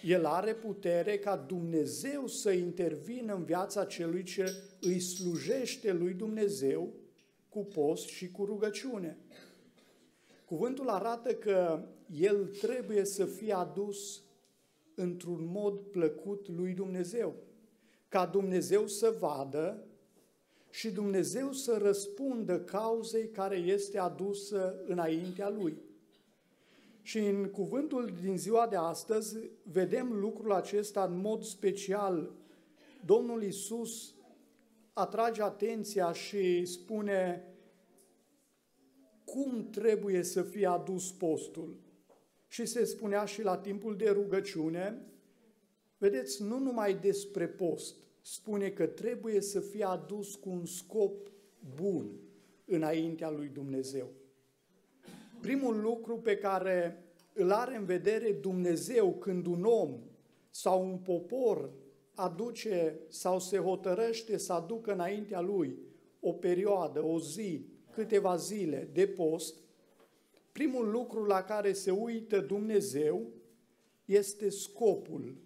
el 0.04 0.24
are 0.24 0.54
putere 0.54 1.18
ca 1.18 1.36
Dumnezeu 1.36 2.26
să 2.26 2.50
intervină 2.50 3.34
în 3.34 3.44
viața 3.44 3.84
celui 3.84 4.22
ce 4.22 4.52
îi 4.80 5.00
slujește 5.00 5.92
lui 5.92 6.12
Dumnezeu 6.12 6.92
cu 7.48 7.64
post 7.64 8.06
și 8.06 8.30
cu 8.30 8.44
rugăciune. 8.44 9.18
Cuvântul 10.44 10.88
arată 10.88 11.34
că 11.34 11.82
el 12.20 12.46
trebuie 12.46 13.04
să 13.04 13.24
fie 13.24 13.52
adus 13.52 14.22
într-un 14.94 15.48
mod 15.52 15.78
plăcut 15.78 16.48
lui 16.48 16.72
Dumnezeu, 16.72 17.34
ca 18.08 18.26
Dumnezeu 18.26 18.86
să 18.86 19.16
vadă 19.18 19.84
și 20.70 20.90
Dumnezeu 20.90 21.52
să 21.52 21.78
răspundă 21.82 22.60
cauzei 22.60 23.28
care 23.28 23.56
este 23.56 23.98
adusă 23.98 24.82
înaintea 24.86 25.48
lui. 25.48 25.76
Și 27.02 27.18
în 27.18 27.50
cuvântul 27.50 28.14
din 28.22 28.38
ziua 28.38 28.66
de 28.66 28.76
astăzi 28.76 29.38
vedem 29.62 30.12
lucrul 30.12 30.52
acesta 30.52 31.04
în 31.04 31.20
mod 31.20 31.42
special. 31.42 32.32
Domnul 33.04 33.42
Isus 33.42 34.14
atrage 34.92 35.42
atenția 35.42 36.12
și 36.12 36.64
spune 36.64 37.44
cum 39.24 39.68
trebuie 39.70 40.22
să 40.22 40.42
fie 40.42 40.66
adus 40.66 41.12
postul. 41.12 41.80
Și 42.48 42.66
se 42.66 42.84
spunea 42.84 43.24
și 43.24 43.42
la 43.42 43.58
timpul 43.58 43.96
de 43.96 44.10
rugăciune, 44.10 45.06
vedeți, 45.98 46.42
nu 46.42 46.58
numai 46.58 46.94
despre 46.94 47.48
post, 47.48 47.96
spune 48.20 48.70
că 48.70 48.86
trebuie 48.86 49.40
să 49.40 49.60
fie 49.60 49.84
adus 49.84 50.34
cu 50.34 50.48
un 50.48 50.66
scop 50.66 51.30
bun 51.74 52.20
înaintea 52.64 53.30
lui 53.30 53.48
Dumnezeu. 53.48 54.19
Primul 55.40 55.80
lucru 55.80 56.18
pe 56.18 56.36
care 56.36 57.04
îl 57.32 57.50
are 57.50 57.76
în 57.76 57.84
vedere 57.84 58.32
Dumnezeu 58.32 59.12
când 59.14 59.46
un 59.46 59.64
om 59.64 59.98
sau 60.50 60.84
un 60.84 60.98
popor 60.98 61.70
aduce 62.14 62.98
sau 63.08 63.40
se 63.40 63.58
hotărăște 63.58 64.36
să 64.36 64.52
aducă 64.52 64.92
înaintea 64.92 65.40
lui 65.40 65.78
o 66.20 66.32
perioadă, 66.32 67.04
o 67.04 67.20
zi, 67.20 67.66
câteva 67.90 68.36
zile 68.36 68.88
de 68.92 69.06
post, 69.06 69.54
primul 70.52 70.90
lucru 70.90 71.24
la 71.24 71.42
care 71.42 71.72
se 71.72 71.90
uită 71.90 72.40
Dumnezeu 72.40 73.26
este 74.04 74.48
scopul 74.48 75.36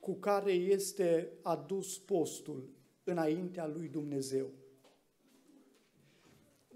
cu 0.00 0.12
care 0.12 0.52
este 0.52 1.32
adus 1.42 1.98
postul 1.98 2.68
înaintea 3.04 3.66
lui 3.66 3.88
Dumnezeu. 3.88 4.50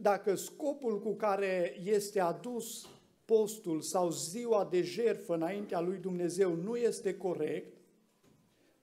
Dacă 0.02 0.34
scopul 0.34 1.00
cu 1.00 1.14
care 1.14 1.80
este 1.84 2.20
adus 2.20 2.88
postul 3.24 3.80
sau 3.80 4.10
ziua 4.10 4.68
de 4.70 4.82
jertfă 4.82 5.34
înaintea 5.34 5.80
lui 5.80 5.98
Dumnezeu 5.98 6.54
nu 6.54 6.76
este 6.76 7.16
corect, 7.16 7.76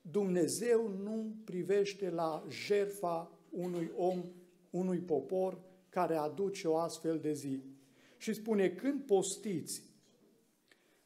Dumnezeu 0.02 0.88
nu 1.04 1.36
privește 1.44 2.10
la 2.10 2.46
jertfa 2.50 3.32
unui 3.50 3.92
om, 3.96 4.24
unui 4.70 4.98
popor 4.98 5.60
care 5.90 6.16
aduce 6.16 6.68
o 6.68 6.78
astfel 6.78 7.20
de 7.20 7.34
zi. 7.34 7.62
Și 8.18 8.34
spune, 8.34 8.70
când 8.70 9.02
postiți, 9.02 9.84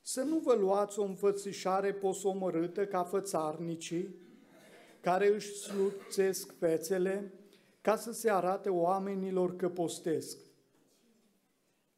să 0.02 0.22
nu 0.22 0.38
vă 0.38 0.54
luați 0.54 1.00
o 1.00 1.04
înfățișare 1.04 1.94
posomărâtă 1.94 2.86
ca 2.86 3.04
fățarnicii, 3.04 4.16
care 5.02 5.34
își 5.34 5.54
sluțesc 5.54 6.58
fețele, 6.58 7.34
ca 7.82 7.96
să 7.96 8.12
se 8.12 8.30
arate 8.30 8.70
oamenilor 8.70 9.56
că 9.56 9.70
postesc. 9.70 10.38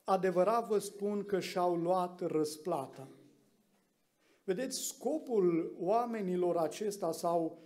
Adevărat 0.04 0.68
vă 0.68 0.80
spun 0.80 1.24
că 1.24 1.40
și-au 1.40 1.76
luat 1.76 2.22
răsplata. 2.22 3.08
Vedeți, 4.44 4.78
scopul 4.78 5.76
oamenilor 5.80 6.58
acesta 6.58 7.12
sau 7.12 7.62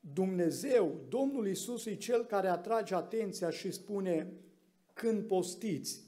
Dumnezeu, 0.00 1.00
Domnul 1.08 1.46
Isus 1.48 1.86
e 1.86 1.94
Cel 1.94 2.24
care 2.24 2.48
atrage 2.48 2.94
atenția 2.94 3.50
și 3.50 3.70
spune 3.70 4.32
când 4.92 5.26
postiți. 5.26 6.06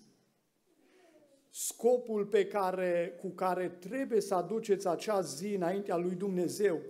Scopul 1.51 2.27
pe 2.27 2.47
care, 2.47 3.19
cu 3.21 3.29
care 3.29 3.69
trebuie 3.69 4.21
să 4.21 4.35
aduceți 4.35 4.89
acea 4.89 5.21
zi 5.21 5.55
înaintea 5.55 5.97
lui 5.97 6.15
Dumnezeu 6.15 6.81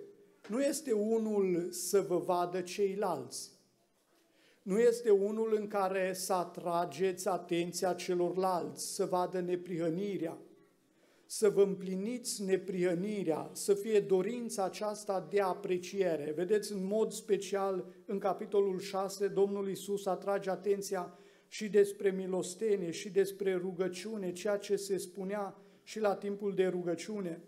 nu 0.49 0.63
este 0.63 0.93
unul 0.93 1.71
să 1.71 2.01
vă 2.01 2.19
vadă 2.19 2.61
ceilalți, 2.61 3.51
nu 4.63 4.79
este 4.79 5.11
unul 5.11 5.57
în 5.59 5.67
care 5.67 6.13
să 6.13 6.33
atrageți 6.33 7.29
atenția 7.29 7.93
celorlalți, 7.93 8.95
să 8.95 9.05
vadă 9.05 9.41
neprihănirea, 9.41 10.39
să 11.27 11.49
vă 11.49 11.63
împliniți 11.63 12.43
neprihănirea, 12.43 13.51
să 13.53 13.75
fie 13.75 14.01
dorința 14.01 14.65
aceasta 14.65 15.27
de 15.31 15.41
apreciere. 15.41 16.33
Vedeți, 16.37 16.73
în 16.73 16.87
mod 16.87 17.13
special, 17.13 17.87
în 18.07 18.19
capitolul 18.19 18.79
6, 18.79 19.29
Domnul 19.29 19.69
Isus 19.69 20.07
atrage 20.07 20.51
atenția 20.51 21.19
și 21.49 21.69
despre 21.69 22.11
milostenie 22.11 22.91
și 22.91 23.11
despre 23.11 23.55
rugăciune, 23.55 24.33
ceea 24.33 24.57
ce 24.57 24.77
se 24.77 24.97
spunea 24.97 25.57
și 25.83 26.01
la 26.01 26.15
timpul 26.15 26.55
de 26.55 26.67
rugăciune. 26.67 27.43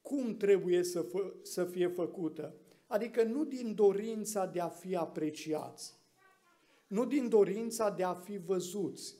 Cum 0.00 0.36
trebuie 0.36 0.82
să, 0.82 1.00
fă, 1.00 1.32
să 1.42 1.64
fie 1.64 1.88
făcută? 1.88 2.54
Adică 2.86 3.22
nu 3.22 3.44
din 3.44 3.74
dorința 3.74 4.46
de 4.46 4.60
a 4.60 4.68
fi 4.68 4.96
apreciați, 4.96 6.01
nu 6.92 7.04
din 7.04 7.28
dorința 7.28 7.90
de 7.90 8.02
a 8.02 8.14
fi 8.14 8.38
văzuți. 8.38 9.16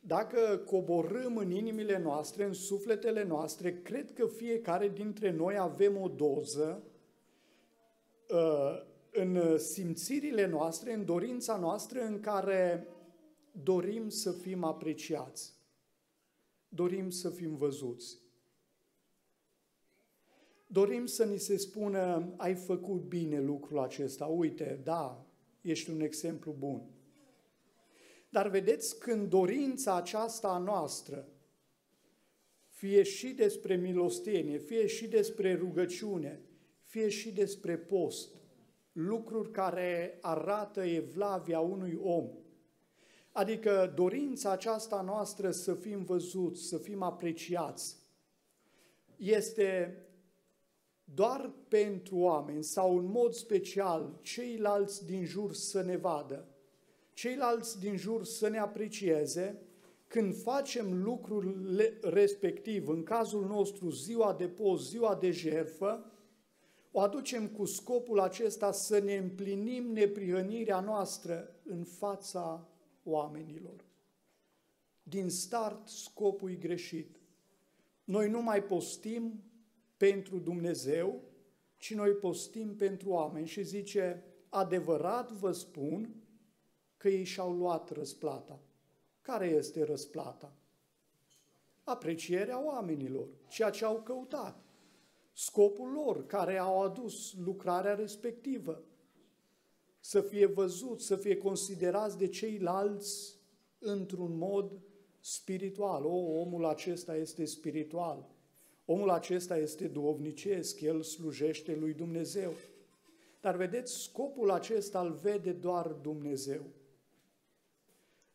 Dacă 0.00 0.62
coborâm 0.66 1.36
în 1.36 1.50
inimile 1.50 1.98
noastre, 1.98 2.44
în 2.44 2.52
sufletele 2.52 3.24
noastre, 3.24 3.82
cred 3.82 4.12
că 4.12 4.26
fiecare 4.26 4.88
dintre 4.88 5.30
noi 5.30 5.58
avem 5.58 5.96
o 5.96 6.08
doză 6.08 6.82
uh, 8.30 8.86
în 9.10 9.58
simțirile 9.58 10.46
noastre, 10.46 10.92
în 10.92 11.04
dorința 11.04 11.56
noastră 11.56 12.00
în 12.00 12.20
care 12.20 12.88
dorim 13.62 14.08
să 14.08 14.32
fim 14.32 14.64
apreciați, 14.64 15.54
dorim 16.68 17.10
să 17.10 17.30
fim 17.30 17.56
văzuți. 17.56 18.18
Dorim 20.66 21.06
să 21.06 21.24
ni 21.24 21.38
se 21.38 21.56
spună, 21.56 22.32
ai 22.36 22.54
făcut 22.54 23.00
bine 23.00 23.40
lucrul 23.40 23.78
acesta, 23.78 24.26
uite, 24.26 24.80
da, 24.84 25.27
ești 25.70 25.90
un 25.90 26.00
exemplu 26.00 26.54
bun. 26.58 26.82
Dar 28.28 28.48
vedeți, 28.48 28.98
când 28.98 29.28
dorința 29.28 29.96
aceasta 29.96 30.48
a 30.48 30.58
noastră, 30.58 31.28
fie 32.68 33.02
și 33.02 33.28
despre 33.28 33.76
milostenie, 33.76 34.58
fie 34.58 34.86
și 34.86 35.08
despre 35.08 35.54
rugăciune, 35.54 36.40
fie 36.84 37.08
și 37.08 37.32
despre 37.32 37.78
post, 37.78 38.34
lucruri 38.92 39.50
care 39.50 40.18
arată 40.20 40.80
evlavia 40.80 41.60
unui 41.60 41.98
om, 42.02 42.30
adică 43.32 43.92
dorința 43.94 44.50
aceasta 44.50 45.00
noastră 45.00 45.50
să 45.50 45.74
fim 45.74 46.04
văzuți, 46.04 46.62
să 46.62 46.78
fim 46.78 47.02
apreciați, 47.02 47.96
este 49.16 49.96
doar 51.14 51.50
pentru 51.68 52.16
oameni 52.16 52.64
sau 52.64 52.98
în 52.98 53.04
mod 53.04 53.32
special 53.32 54.18
ceilalți 54.22 55.06
din 55.06 55.24
jur 55.24 55.52
să 55.52 55.82
ne 55.82 55.96
vadă, 55.96 56.46
ceilalți 57.12 57.78
din 57.78 57.96
jur 57.96 58.24
să 58.24 58.48
ne 58.48 58.58
aprecieze, 58.58 59.62
când 60.06 60.42
facem 60.42 61.02
lucrul 61.02 61.76
respectiv, 62.02 62.88
în 62.88 63.02
cazul 63.02 63.46
nostru 63.46 63.90
ziua 63.90 64.32
de 64.32 64.48
post, 64.48 64.88
ziua 64.88 65.14
de 65.14 65.30
jertfă, 65.30 66.12
o 66.90 67.00
aducem 67.00 67.48
cu 67.48 67.64
scopul 67.64 68.20
acesta 68.20 68.72
să 68.72 68.98
ne 68.98 69.16
împlinim 69.16 69.92
neprihănirea 69.92 70.80
noastră 70.80 71.54
în 71.64 71.84
fața 71.84 72.68
oamenilor. 73.04 73.84
Din 75.02 75.28
start, 75.28 75.88
scopul 75.88 76.50
e 76.50 76.54
greșit. 76.54 77.16
Noi 78.04 78.30
nu 78.30 78.42
mai 78.42 78.62
postim 78.62 79.42
pentru 79.98 80.38
Dumnezeu, 80.38 81.22
ci 81.76 81.94
noi 81.94 82.10
postim 82.10 82.76
pentru 82.76 83.10
oameni 83.10 83.46
și 83.46 83.62
zice, 83.62 84.24
adevărat 84.48 85.32
vă 85.32 85.52
spun 85.52 86.14
că 86.96 87.08
ei 87.08 87.24
și-au 87.24 87.52
luat 87.52 87.90
răsplata. 87.90 88.60
Care 89.20 89.46
este 89.46 89.84
răsplata? 89.84 90.52
Aprecierea 91.84 92.64
oamenilor, 92.64 93.28
ceea 93.48 93.70
ce 93.70 93.84
au 93.84 94.00
căutat, 94.02 94.64
scopul 95.32 95.90
lor, 95.92 96.26
care 96.26 96.58
au 96.58 96.82
adus 96.82 97.34
lucrarea 97.44 97.94
respectivă. 97.94 98.82
Să 100.00 100.20
fie 100.20 100.46
văzut, 100.46 101.00
să 101.00 101.16
fie 101.16 101.36
considerați 101.36 102.18
de 102.18 102.28
ceilalți 102.28 103.38
într-un 103.78 104.36
mod 104.36 104.80
spiritual. 105.20 106.04
O, 106.04 106.16
omul 106.16 106.64
acesta 106.64 107.16
este 107.16 107.44
spiritual 107.44 108.37
Omul 108.90 109.10
acesta 109.10 109.56
este 109.56 109.86
duovnicesc, 109.86 110.80
el 110.80 111.02
slujește 111.02 111.74
lui 111.74 111.92
Dumnezeu. 111.92 112.52
Dar 113.40 113.56
vedeți, 113.56 114.02
scopul 114.02 114.50
acesta 114.50 115.00
îl 115.00 115.12
vede 115.12 115.52
doar 115.52 115.86
Dumnezeu. 115.86 116.62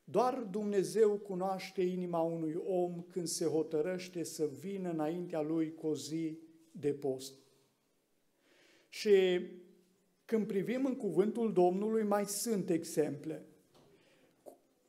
Doar 0.03 0.39
Dumnezeu 0.39 1.17
cunoaște 1.17 1.81
inima 1.81 2.21
unui 2.21 2.55
om 2.65 3.01
când 3.01 3.27
se 3.27 3.45
hotărăște 3.45 4.23
să 4.23 4.45
vină 4.59 4.89
înaintea 4.89 5.41
lui 5.41 5.73
cu 5.73 5.87
o 5.87 5.95
zi 5.95 6.37
de 6.71 6.93
post. 6.93 7.33
Și 8.89 9.47
când 10.25 10.47
privim 10.47 10.85
în 10.85 10.95
cuvântul 10.95 11.53
Domnului, 11.53 12.03
mai 12.03 12.25
sunt 12.25 12.69
exemple. 12.69 13.45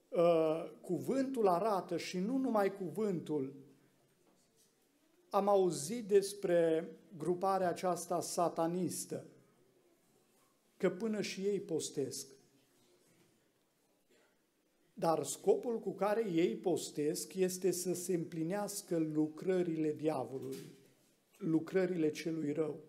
uh, 0.09 0.71
cuvântul 0.81 1.49
arată 1.49 1.97
și 1.97 2.19
nu 2.19 2.37
numai 2.37 2.75
cuvântul, 2.75 3.64
am 5.35 5.49
auzit 5.49 6.07
despre 6.07 6.89
gruparea 7.17 7.69
aceasta 7.69 8.21
satanistă, 8.21 9.27
că 10.77 10.91
până 10.91 11.21
și 11.21 11.41
ei 11.41 11.61
postesc. 11.61 12.29
Dar 14.93 15.25
scopul 15.25 15.81
cu 15.81 15.91
care 15.91 16.31
ei 16.31 16.57
postesc 16.57 17.35
este 17.35 17.71
să 17.71 17.95
se 17.95 18.15
împlinească 18.15 18.99
lucrările 18.99 19.93
diavolului, 19.93 20.73
lucrările 21.37 22.11
celui 22.11 22.53
rău. 22.53 22.81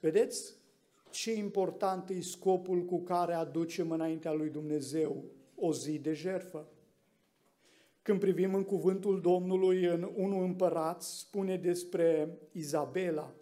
Vedeți 0.00 0.54
ce 1.10 1.32
important 1.32 2.08
e 2.08 2.20
scopul 2.20 2.84
cu 2.84 3.00
care 3.00 3.34
aducem 3.34 3.90
înaintea 3.90 4.32
lui 4.32 4.50
Dumnezeu 4.50 5.24
o 5.54 5.72
zi 5.72 5.98
de 5.98 6.12
jerfă? 6.12 6.68
Când 8.04 8.20
privim 8.20 8.54
în 8.54 8.64
cuvântul 8.64 9.20
Domnului 9.20 9.84
în 9.84 10.10
unul 10.14 10.42
împărat, 10.42 11.02
spune 11.02 11.56
despre 11.56 12.38
Izabela, 12.52 13.34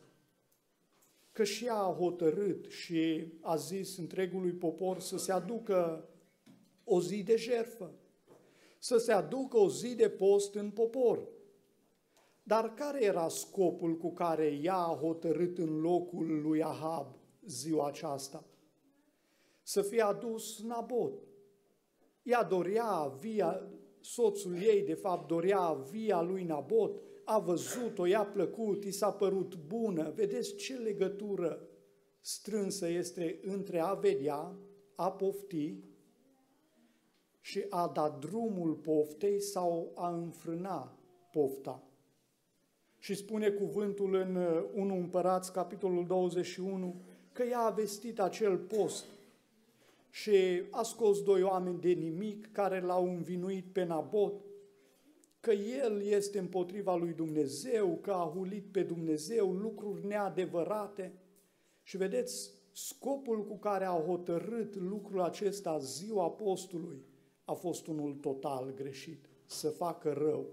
că 1.33 1.45
și 1.45 1.65
ea 1.65 1.77
a 1.77 1.95
hotărât 1.99 2.71
și 2.71 3.33
a 3.41 3.57
zis 3.57 3.97
întregului 3.97 4.53
popor 4.53 5.01
să 5.01 5.19
se 5.19 5.33
aducă 5.33 6.09
o 6.85 7.01
zi 7.01 7.23
de 7.23 7.37
jerfă, 7.37 7.95
să 8.79 8.99
se 8.99 9.13
aducă 9.13 9.57
o 9.57 9.71
zi 9.71 9.95
de 9.95 10.09
post 10.09 10.55
în 10.55 10.71
popor. 10.71 11.29
Dar 12.43 12.75
care 12.75 13.05
era 13.05 13.29
scopul 13.29 13.97
cu 13.97 14.13
care 14.13 14.59
ea 14.63 14.77
a 14.77 14.99
hotărât 15.01 15.59
în 15.59 15.81
locul 15.81 16.41
lui 16.41 16.63
Ahab 16.63 17.17
ziua 17.47 17.87
aceasta? 17.87 18.45
Să 19.63 19.83
fie 19.83 20.03
adus 20.03 20.63
Nabot. 20.63 21.13
Ea 22.23 22.43
dorea 22.43 23.13
via, 23.21 23.63
soțul 24.03 24.55
ei 24.55 24.83
de 24.83 24.95
fapt 24.95 25.29
dorea 25.29 25.73
via 25.73 26.23
lui 26.23 26.45
Nabot, 26.45 27.01
a 27.25 27.39
văzut-o, 27.39 28.07
i-a 28.07 28.25
plăcut, 28.25 28.85
i 28.85 28.91
s-a 28.91 29.11
părut 29.11 29.57
bună. 29.67 30.13
Vedeți 30.15 30.55
ce 30.55 30.75
legătură 30.75 31.69
strânsă 32.21 32.89
este 32.89 33.39
între 33.43 33.79
a 33.79 33.95
vedea, 33.95 34.55
a 34.95 35.11
pofti 35.11 35.75
și 37.41 37.65
a 37.69 37.91
da 37.95 38.19
drumul 38.21 38.75
poftei 38.75 39.41
sau 39.41 39.93
a 39.95 40.09
înfrâna 40.09 40.99
pofta. 41.33 41.83
Și 42.99 43.15
spune 43.15 43.51
cuvântul 43.51 44.15
în 44.15 44.37
1 44.75 44.95
uh, 44.95 45.01
Împărați, 45.01 45.53
capitolul 45.53 46.07
21, 46.07 47.01
că 47.33 47.43
ea 47.43 47.61
a 47.61 47.71
vestit 47.71 48.21
acel 48.21 48.59
post 48.59 49.05
și 50.15 50.63
a 50.71 50.83
scos 50.83 51.23
doi 51.23 51.43
oameni 51.43 51.81
de 51.81 51.91
nimic 51.91 52.53
care 52.53 52.81
l-au 52.81 53.09
învinuit 53.09 53.65
pe 53.73 53.85
Nabot, 53.85 54.45
că 55.41 55.51
el 55.51 56.03
este 56.03 56.39
împotriva 56.39 56.97
lui 56.97 57.13
Dumnezeu, 57.13 57.99
că 58.01 58.11
a 58.11 58.33
hulit 58.35 58.65
pe 58.73 58.83
Dumnezeu, 58.83 59.53
lucruri 59.53 60.07
neadevărate. 60.07 61.13
Și 61.83 61.97
vedeți, 61.97 62.51
scopul 62.73 63.45
cu 63.45 63.59
care 63.59 63.85
a 63.85 64.03
hotărât 64.07 64.75
lucrul 64.75 65.21
acesta 65.21 65.79
ziua 65.79 66.25
apostolului 66.25 67.05
a 67.45 67.53
fost 67.53 67.87
unul 67.87 68.15
total 68.15 68.75
greșit, 68.75 69.29
să 69.47 69.69
facă 69.69 70.13
rău. 70.13 70.47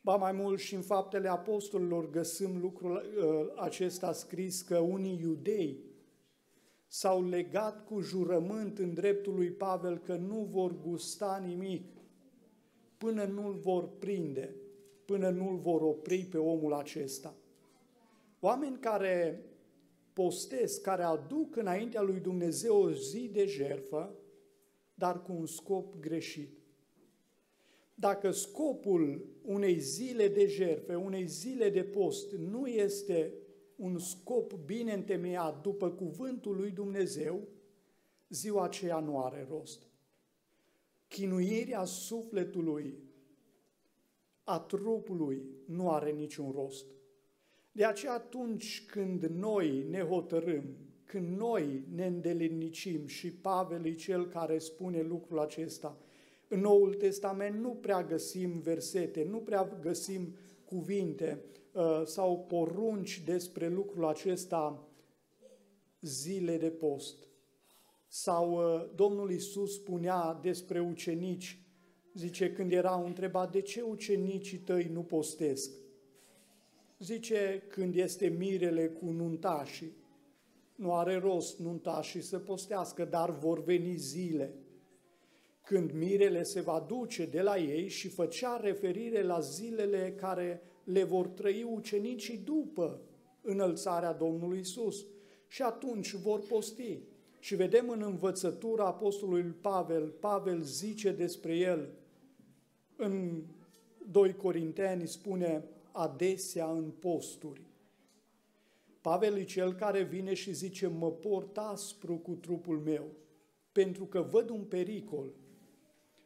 Ba 0.00 0.16
mai 0.16 0.32
mult 0.32 0.58
și 0.58 0.74
în 0.74 0.82
faptele 0.82 1.28
apostolilor 1.28 2.10
găsim 2.10 2.60
lucrul 2.60 2.92
uh, 2.92 3.62
acesta 3.62 4.12
scris 4.12 4.62
că 4.62 4.78
unii 4.78 5.18
iudei 5.20 5.91
s-au 6.92 7.24
legat 7.28 7.84
cu 7.84 8.00
jurământ 8.00 8.78
în 8.78 8.94
dreptul 8.94 9.34
lui 9.34 9.50
Pavel 9.50 9.98
că 9.98 10.16
nu 10.16 10.48
vor 10.50 10.80
gusta 10.80 11.42
nimic 11.46 11.84
până 12.98 13.24
nu-l 13.24 13.52
vor 13.52 13.88
prinde, 13.98 14.54
până 15.04 15.30
nu-l 15.30 15.56
vor 15.56 15.82
opri 15.82 16.24
pe 16.24 16.38
omul 16.38 16.72
acesta. 16.72 17.34
Oameni 18.40 18.78
care 18.78 19.44
postesc, 20.12 20.80
care 20.80 21.02
aduc 21.02 21.56
înaintea 21.56 22.00
lui 22.00 22.20
Dumnezeu 22.20 22.76
o 22.76 22.92
zi 22.92 23.28
de 23.28 23.46
jerfă, 23.46 24.14
dar 24.94 25.22
cu 25.22 25.32
un 25.32 25.46
scop 25.46 25.94
greșit. 26.00 26.58
Dacă 27.94 28.30
scopul 28.30 29.26
unei 29.42 29.78
zile 29.78 30.28
de 30.28 30.46
jerfe, 30.46 30.94
unei 30.94 31.26
zile 31.26 31.70
de 31.70 31.82
post, 31.84 32.32
nu 32.32 32.66
este 32.66 33.32
un 33.82 33.98
scop 33.98 34.52
bine 34.52 34.92
întemeiat 34.92 35.62
după 35.62 35.90
cuvântul 35.90 36.56
lui 36.56 36.70
Dumnezeu, 36.70 37.48
ziua 38.28 38.64
aceea 38.64 38.98
nu 38.98 39.24
are 39.24 39.46
rost 39.50 39.86
chinuirea 41.08 41.84
sufletului, 41.84 42.94
a 44.44 44.58
trupului, 44.58 45.42
nu 45.66 45.90
are 45.90 46.10
niciun 46.10 46.50
rost. 46.50 46.86
De 47.72 47.84
aceea 47.84 48.12
atunci 48.12 48.84
când 48.86 49.24
noi 49.24 49.86
ne 49.90 50.00
hotărâm, 50.00 50.64
când 51.04 51.36
noi 51.36 51.84
ne 51.94 52.06
îndelenicim 52.06 53.06
și 53.06 53.32
Pavel 53.32 53.86
e 53.86 53.92
cel 53.92 54.26
care 54.28 54.58
spune 54.58 55.02
lucrul 55.02 55.38
acesta, 55.38 55.98
în 56.48 56.60
Noul 56.60 56.94
Testament 56.94 57.60
nu 57.60 57.70
prea 57.70 58.04
găsim 58.04 58.60
versete, 58.60 59.24
nu 59.24 59.38
prea 59.38 59.78
găsim 59.80 60.34
cuvinte 60.64 61.38
uh, 61.42 61.61
sau 62.04 62.44
porunci 62.48 63.22
despre 63.24 63.68
lucrul 63.68 64.06
acesta 64.06 64.88
zile 66.00 66.58
de 66.58 66.70
post. 66.70 67.16
Sau 68.08 68.52
uh, 68.52 68.90
Domnul 68.94 69.30
Isus 69.30 69.74
spunea 69.74 70.38
despre 70.42 70.80
ucenici, 70.80 71.58
zice, 72.14 72.52
când 72.52 72.72
erau 72.72 73.06
întrebat, 73.06 73.52
de 73.52 73.60
ce 73.60 73.80
ucenicii 73.80 74.58
tăi 74.58 74.88
nu 74.92 75.02
postesc? 75.02 75.70
Zice, 76.98 77.62
când 77.68 77.94
este 77.94 78.28
mirele 78.28 78.88
cu 78.88 79.10
nuntașii, 79.10 79.92
nu 80.74 80.94
are 80.94 81.18
rost 81.18 81.58
nuntașii 81.58 82.20
să 82.20 82.38
postească, 82.38 83.04
dar 83.04 83.30
vor 83.30 83.62
veni 83.62 83.96
zile 83.96 84.54
când 85.64 85.92
mirele 85.92 86.42
se 86.42 86.60
va 86.60 86.84
duce 86.88 87.26
de 87.26 87.42
la 87.42 87.58
ei 87.58 87.88
și 87.88 88.08
făcea 88.08 88.56
referire 88.56 89.22
la 89.22 89.40
zilele 89.40 90.14
care 90.16 90.62
le 90.84 91.04
vor 91.04 91.26
trăi 91.26 91.62
ucenicii 91.62 92.36
după 92.36 93.00
înălțarea 93.40 94.12
Domnului 94.12 94.58
Isus. 94.58 95.04
Și 95.48 95.62
atunci 95.62 96.12
vor 96.14 96.40
posti. 96.40 96.98
Și 97.38 97.54
vedem 97.54 97.88
în 97.88 98.02
învățătura 98.02 98.86
apostolului 98.86 99.54
Pavel, 99.60 100.08
Pavel 100.08 100.62
zice 100.62 101.12
despre 101.12 101.56
el, 101.56 101.88
în 102.96 103.42
2 104.10 104.36
Corinteni 104.36 105.06
spune 105.06 105.64
adesea 105.92 106.70
în 106.70 106.90
posturi. 106.90 107.60
Pavel 109.00 109.36
e 109.36 109.44
cel 109.44 109.74
care 109.74 110.02
vine 110.02 110.34
și 110.34 110.52
zice, 110.52 110.86
mă 110.86 111.10
port 111.10 111.58
aspru 111.58 112.16
cu 112.16 112.30
trupul 112.32 112.78
meu, 112.78 113.04
pentru 113.72 114.04
că 114.04 114.20
văd 114.20 114.48
un 114.50 114.64
pericol. 114.64 115.32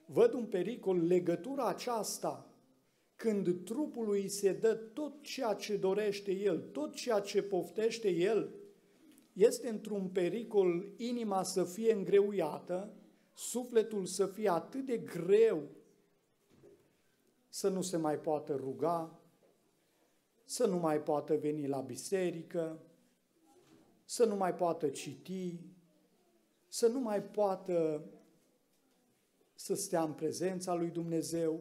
Văd 0.06 0.32
un 0.32 0.44
pericol, 0.44 1.06
legătura 1.06 1.64
aceasta, 1.64 2.45
când 3.16 3.64
trupului 3.64 4.28
se 4.28 4.52
dă 4.52 4.74
tot 4.74 5.22
ceea 5.22 5.54
ce 5.54 5.76
dorește 5.76 6.32
el, 6.32 6.60
tot 6.60 6.94
ceea 6.94 7.20
ce 7.20 7.42
poftește 7.42 8.10
el, 8.10 8.54
este 9.32 9.68
într-un 9.68 10.08
pericol 10.08 10.92
inima 10.96 11.42
să 11.42 11.64
fie 11.64 11.92
îngreuiată, 11.92 12.94
sufletul 13.34 14.04
să 14.04 14.26
fie 14.26 14.48
atât 14.48 14.86
de 14.86 14.98
greu 14.98 15.62
să 17.48 17.68
nu 17.68 17.82
se 17.82 17.96
mai 17.96 18.18
poată 18.18 18.54
ruga, 18.54 19.20
să 20.44 20.66
nu 20.66 20.76
mai 20.76 21.02
poată 21.02 21.36
veni 21.36 21.66
la 21.66 21.80
biserică, 21.80 22.82
să 24.04 24.24
nu 24.24 24.36
mai 24.36 24.54
poată 24.54 24.88
citi, 24.88 25.60
să 26.68 26.86
nu 26.86 27.00
mai 27.00 27.22
poată 27.22 28.04
să 29.54 29.74
stea 29.74 30.02
în 30.02 30.12
prezența 30.12 30.74
lui 30.74 30.90
Dumnezeu. 30.90 31.60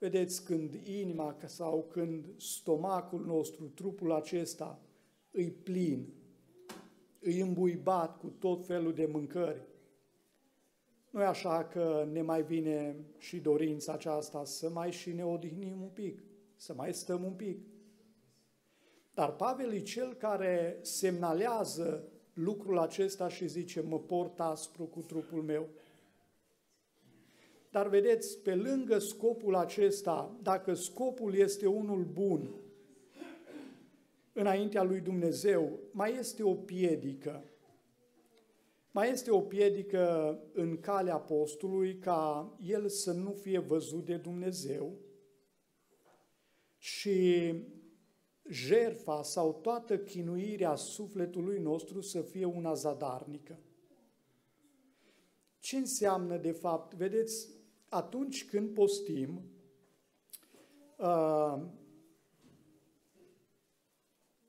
Vedeți, 0.00 0.44
când 0.44 0.74
inima 0.86 1.36
sau 1.44 1.88
când 1.92 2.40
stomacul 2.40 3.24
nostru, 3.24 3.64
trupul 3.68 4.12
acesta, 4.12 4.80
îi 5.30 5.50
plin 5.50 6.12
îi 7.20 7.40
îmbuibat 7.40 8.18
cu 8.18 8.26
tot 8.38 8.66
felul 8.66 8.94
de 8.94 9.06
mâncări. 9.12 9.68
Nu 11.10 11.20
e 11.20 11.24
așa 11.24 11.64
că 11.64 12.08
ne 12.12 12.22
mai 12.22 12.42
vine 12.42 12.96
și 13.18 13.38
dorința 13.38 13.92
aceasta 13.92 14.44
să 14.44 14.70
mai 14.70 14.90
și 14.90 15.12
ne 15.12 15.24
odihnim 15.24 15.80
un 15.80 15.88
pic, 15.88 16.22
să 16.56 16.74
mai 16.74 16.94
stăm 16.94 17.24
un 17.24 17.32
pic. 17.32 17.58
Dar 19.14 19.36
Pavel 19.36 19.72
e 19.72 19.80
cel 19.80 20.14
care 20.14 20.78
semnalează 20.82 22.08
lucrul 22.32 22.78
acesta 22.78 23.28
și 23.28 23.46
zice, 23.46 23.80
mă 23.80 23.98
port 23.98 24.40
aspru 24.40 24.84
cu 24.84 25.00
trupul 25.00 25.42
meu. 25.42 25.68
Dar 27.70 27.88
vedeți, 27.88 28.38
pe 28.38 28.54
lângă 28.54 28.98
scopul 28.98 29.54
acesta, 29.54 30.38
dacă 30.42 30.74
scopul 30.74 31.34
este 31.34 31.66
unul 31.66 32.04
bun, 32.04 32.54
înaintea 34.32 34.82
lui 34.82 35.00
Dumnezeu, 35.00 35.78
mai 35.92 36.16
este 36.18 36.42
o 36.42 36.54
piedică. 36.54 37.44
Mai 38.90 39.10
este 39.10 39.30
o 39.30 39.40
piedică 39.40 40.38
în 40.52 40.80
calea 40.80 41.14
apostolului 41.14 41.98
ca 41.98 42.52
el 42.62 42.88
să 42.88 43.12
nu 43.12 43.32
fie 43.32 43.58
văzut 43.58 44.04
de 44.04 44.16
Dumnezeu 44.16 44.98
și 46.78 47.54
jerfa 48.48 49.22
sau 49.22 49.58
toată 49.62 49.98
chinuirea 49.98 50.74
sufletului 50.74 51.58
nostru 51.58 52.00
să 52.00 52.22
fie 52.22 52.44
una 52.44 52.74
zadarnică. 52.74 53.58
Ce 55.58 55.76
înseamnă 55.76 56.36
de 56.36 56.52
fapt? 56.52 56.94
Vedeți, 56.94 57.48
atunci 57.90 58.48
când 58.48 58.74
postim, 58.74 59.42
uh, 60.98 61.62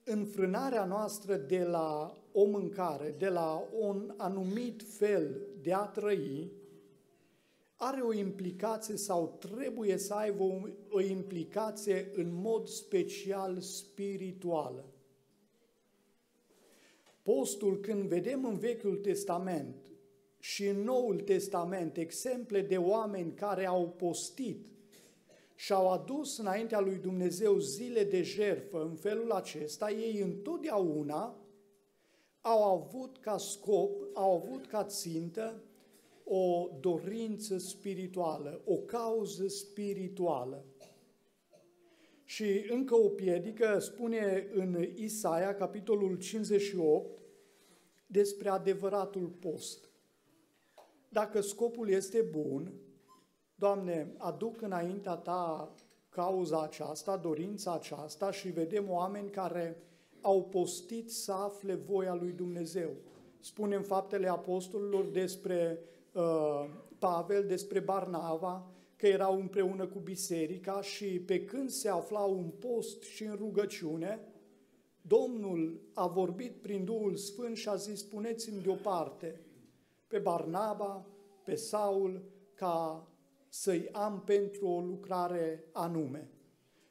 înfrânarea 0.04 0.86
noastră 0.86 1.36
de 1.36 1.64
la 1.64 2.18
o 2.32 2.46
mâncare, 2.46 3.16
de 3.18 3.28
la 3.30 3.64
un 3.80 4.14
anumit 4.18 4.84
fel 4.84 5.48
de 5.62 5.74
a 5.74 5.86
trăi, 5.86 6.52
are 7.76 8.02
o 8.02 8.14
implicație 8.14 8.96
sau 8.96 9.38
trebuie 9.40 9.98
să 9.98 10.14
aibă 10.14 10.44
o, 10.44 10.60
o 10.90 11.02
implicație 11.02 12.12
în 12.14 12.34
mod 12.34 12.68
special 12.68 13.60
spirituală. 13.60 14.86
Postul, 17.22 17.80
când 17.80 18.02
vedem 18.04 18.46
în 18.46 18.58
Vechiul 18.58 18.98
Testament 18.98 19.91
și 20.42 20.68
în 20.68 20.84
Noul 20.84 21.20
Testament 21.20 21.98
exemple 21.98 22.62
de 22.62 22.78
oameni 22.78 23.34
care 23.34 23.66
au 23.66 23.90
postit 23.90 24.66
și 25.56 25.74
au 25.74 25.92
adus 25.92 26.38
înaintea 26.38 26.80
lui 26.80 26.96
Dumnezeu 26.96 27.58
zile 27.58 28.04
de 28.04 28.22
jerfă 28.22 28.82
în 28.82 28.96
felul 28.96 29.32
acesta, 29.32 29.92
ei 29.92 30.20
întotdeauna 30.20 31.36
au 32.42 32.64
avut 32.64 33.18
ca 33.18 33.38
scop, 33.38 34.02
au 34.14 34.36
avut 34.36 34.68
ca 34.68 34.84
țintă 34.84 35.64
o 36.24 36.70
dorință 36.80 37.58
spirituală, 37.58 38.62
o 38.66 38.76
cauză 38.76 39.48
spirituală. 39.48 40.66
Și 42.24 42.66
încă 42.70 42.96
o 42.96 43.10
piedică 43.10 43.80
spune 43.80 44.48
în 44.54 44.88
Isaia, 44.96 45.56
capitolul 45.56 46.18
58, 46.18 47.20
despre 48.08 48.50
adevăratul 48.50 49.28
post. 49.28 49.91
Dacă 51.14 51.42
scopul 51.42 51.90
este 51.90 52.22
bun, 52.32 52.74
Doamne, 53.56 54.14
aduc 54.18 54.62
înaintea 54.62 55.16
Ta 55.16 55.74
cauza 56.10 56.62
aceasta, 56.62 57.18
dorința 57.18 57.74
aceasta 57.74 58.32
și 58.32 58.48
vedem 58.48 58.90
oameni 58.90 59.30
care 59.30 59.78
au 60.22 60.44
postit 60.44 61.12
să 61.12 61.32
afle 61.32 61.76
voia 61.76 62.14
lui 62.14 62.32
Dumnezeu. 62.32 62.90
Spunem 63.40 63.82
faptele 63.82 64.28
apostolilor 64.28 65.06
despre 65.06 65.80
uh, 66.14 66.66
Pavel, 67.00 67.46
despre 67.46 67.80
Barnava, 67.80 68.72
că 68.96 69.08
erau 69.08 69.40
împreună 69.40 69.88
cu 69.88 70.00
biserica 70.00 70.82
și 70.82 71.06
pe 71.06 71.46
când 71.46 71.70
se 71.70 71.90
aflau 71.90 72.38
în 72.38 72.50
post 72.50 73.02
și 73.02 73.24
în 73.24 73.36
rugăciune, 73.36 74.20
Domnul 75.02 75.82
a 75.94 76.08
vorbit 76.08 76.62
prin 76.62 76.86
Duhul 76.86 77.16
Sfânt 77.16 77.58
și 77.58 77.70
a 77.70 77.76
zis, 77.76 78.00
spuneți-mi 78.00 78.62
deoparte 78.62 79.40
pe 80.12 80.18
Barnaba, 80.18 81.06
pe 81.44 81.56
Saul, 81.56 82.24
ca 82.54 83.08
să-i 83.50 83.90
am 83.92 84.22
pentru 84.26 84.68
o 84.68 84.80
lucrare 84.80 85.64
anume. 85.72 86.30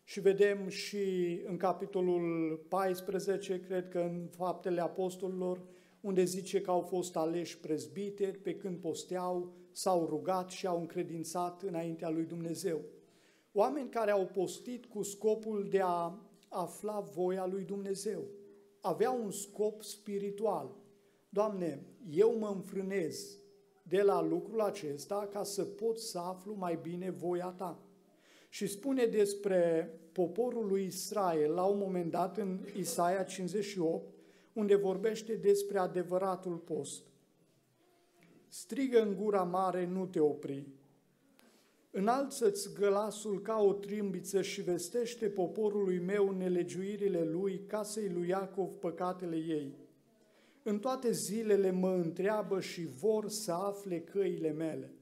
Și 0.05 0.21
vedem 0.21 0.69
și 0.69 1.41
în 1.45 1.57
capitolul 1.57 2.57
14, 2.69 3.61
cred 3.61 3.89
că 3.89 3.99
în 3.99 4.29
Faptele 4.31 4.81
Apostolilor, 4.81 5.63
unde 6.01 6.25
zice 6.25 6.61
că 6.61 6.71
au 6.71 6.81
fost 6.81 7.17
aleși 7.17 7.59
prezbiteri 7.59 8.39
pe 8.39 8.57
când 8.57 8.79
posteau, 8.79 9.53
s-au 9.73 10.07
rugat 10.07 10.51
și 10.51 10.67
au 10.67 10.79
încredințat 10.79 11.63
înaintea 11.63 12.11
lui 12.11 12.25
Dumnezeu. 12.25 12.81
Oameni 13.53 13.89
care 13.89 14.11
au 14.11 14.27
postit 14.27 14.87
cu 14.87 15.03
scopul 15.03 15.67
de 15.71 15.81
a 15.83 16.19
afla 16.49 17.01
voia 17.01 17.47
lui 17.47 17.65
Dumnezeu. 17.65 18.23
Aveau 18.81 19.25
un 19.25 19.31
scop 19.31 19.83
spiritual. 19.83 20.80
Doamne, 21.33 21.83
eu 22.09 22.37
mă 22.39 22.49
înfrânez 22.55 23.39
de 23.83 24.03
la 24.03 24.23
lucrul 24.23 24.61
acesta 24.61 25.29
ca 25.33 25.43
să 25.43 25.65
pot 25.65 25.99
să 25.99 26.19
aflu 26.19 26.55
mai 26.55 26.79
bine 26.83 27.11
voia 27.11 27.55
Ta. 27.57 27.83
Și 28.49 28.67
spune 28.67 29.05
despre 29.05 29.91
poporul 30.13 30.67
lui 30.67 30.85
Israel 30.85 31.53
la 31.53 31.65
un 31.65 31.79
moment 31.79 32.11
dat 32.11 32.37
în 32.37 32.67
Isaia 32.77 33.23
58, 33.23 34.15
unde 34.53 34.75
vorbește 34.75 35.35
despre 35.35 35.79
adevăratul 35.79 36.57
post. 36.57 37.03
Strigă 38.49 39.03
în 39.03 39.17
gura 39.17 39.43
mare, 39.43 39.87
nu 39.87 40.07
te 40.07 40.21
opri. 40.21 40.67
Înalță-ți 41.91 42.73
gălasul 42.75 43.41
ca 43.43 43.63
o 43.63 43.73
trimbiță 43.73 44.43
și 44.43 44.63
vestește 44.63 45.29
poporului 45.29 45.99
meu 45.99 46.31
nelegiuirile 46.31 47.25
lui, 47.25 47.61
casei 47.67 48.09
lui 48.09 48.29
Iacov 48.29 48.75
păcatele 48.75 49.37
ei. 49.37 49.75
În 50.63 50.79
toate 50.79 51.13
zilele 51.13 51.71
mă 51.71 51.91
întreabă 51.91 52.61
și 52.61 52.87
vor 52.87 53.29
să 53.29 53.53
afle 53.53 54.01
căile 54.01 54.51
mele. 54.51 54.95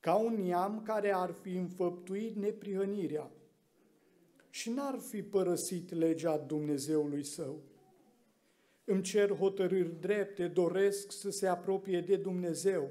Ca 0.00 0.14
un 0.14 0.34
neam 0.34 0.82
care 0.82 1.14
ar 1.14 1.30
fi 1.30 1.56
înfăptuit 1.56 2.36
neprihănirea 2.36 3.30
și 4.50 4.70
n-ar 4.70 4.98
fi 4.98 5.22
părăsit 5.22 5.92
legea 5.92 6.36
Dumnezeului 6.36 7.24
său. 7.24 7.62
Îmi 8.84 9.02
cer 9.02 9.30
hotărâri 9.30 10.00
drepte, 10.00 10.46
doresc 10.46 11.12
să 11.12 11.30
se 11.30 11.46
apropie 11.46 12.00
de 12.00 12.16
Dumnezeu. 12.16 12.90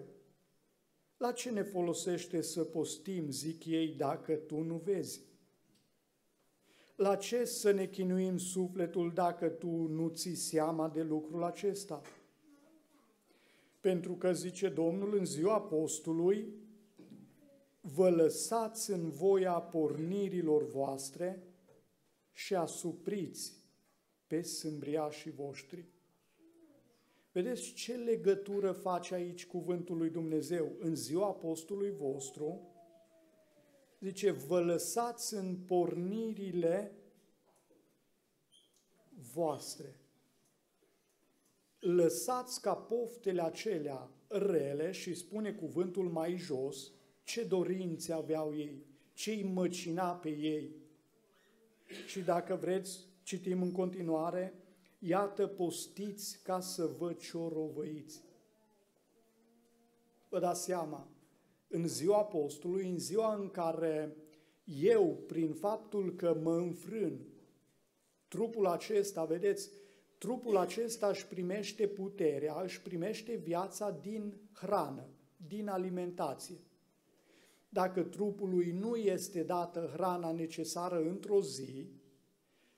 La 1.17 1.31
ce 1.31 1.49
ne 1.49 1.61
folosește 1.61 2.41
să 2.41 2.63
postim, 2.63 3.29
zic 3.29 3.65
ei, 3.65 3.87
dacă 3.87 4.33
tu 4.33 4.61
nu 4.61 4.81
vezi? 4.83 5.26
La 6.97 7.15
ce 7.15 7.45
să 7.45 7.71
ne 7.71 7.85
chinuim 7.87 8.37
sufletul 8.37 9.11
dacă 9.13 9.49
tu 9.49 9.67
nu 9.67 10.07
ții 10.07 10.35
seama 10.35 10.89
de 10.89 11.03
lucrul 11.03 11.43
acesta? 11.43 12.01
Pentru 13.79 14.13
că, 14.13 14.33
zice 14.33 14.69
Domnul, 14.69 15.17
în 15.17 15.25
ziua 15.25 15.61
postului, 15.61 16.53
vă 17.81 18.09
lăsați 18.09 18.91
în 18.91 19.09
voia 19.09 19.59
pornirilor 19.59 20.65
voastre 20.65 21.43
și 22.31 22.55
asupriți 22.55 23.53
pe 24.27 24.41
sâmbriașii 24.41 25.31
voștri. 25.31 25.85
Vedeți 27.31 27.73
ce 27.73 27.93
legătură 27.93 28.71
face 28.71 29.13
aici 29.13 29.45
cuvântul 29.45 29.97
lui 29.97 30.09
Dumnezeu? 30.09 30.75
În 30.79 30.95
ziua 30.95 31.27
apostolului 31.27 31.91
vostru, 31.91 32.76
zice, 33.99 34.31
vă 34.31 34.59
lăsați 34.59 35.33
în 35.33 35.55
pornirile 35.55 36.91
voastre. 39.33 39.99
Lăsați 41.79 42.61
ca 42.61 42.73
poftele 42.73 43.43
acelea 43.43 44.09
rele 44.27 44.91
și 44.91 45.15
spune 45.15 45.53
cuvântul 45.53 46.09
mai 46.09 46.37
jos 46.37 46.91
ce 47.23 47.43
dorințe 47.43 48.13
aveau 48.13 48.55
ei, 48.55 48.85
ce 49.13 49.31
îi 49.31 49.43
măcina 49.43 50.15
pe 50.15 50.29
ei. 50.29 50.75
Și 52.07 52.19
dacă 52.19 52.55
vreți, 52.55 53.05
citim 53.23 53.61
în 53.61 53.71
continuare, 53.71 54.53
iată 54.99 55.47
postiți 55.47 56.39
ca 56.43 56.59
să 56.59 56.85
vă 56.85 57.13
ciorovăiți. 57.13 58.21
Vă 60.29 60.39
dați 60.39 60.63
seama, 60.63 61.07
în 61.67 61.87
ziua 61.87 62.17
apostolului, 62.17 62.89
în 62.89 62.99
ziua 62.99 63.35
în 63.35 63.49
care 63.49 64.15
eu, 64.63 65.23
prin 65.27 65.53
faptul 65.53 66.15
că 66.15 66.37
mă 66.43 66.55
înfrân, 66.55 67.19
trupul 68.27 68.65
acesta, 68.65 69.25
vedeți, 69.25 69.69
trupul 70.17 70.57
acesta 70.57 71.07
își 71.07 71.27
primește 71.27 71.87
puterea, 71.87 72.61
își 72.61 72.81
primește 72.81 73.35
viața 73.35 73.99
din 74.01 74.33
hrană, 74.53 75.09
din 75.47 75.67
alimentație. 75.67 76.57
Dacă 77.69 78.03
trupului 78.03 78.71
nu 78.71 78.95
este 78.95 79.43
dată 79.43 79.89
hrana 79.93 80.31
necesară 80.31 81.01
într-o 81.01 81.41
zi, 81.41 81.87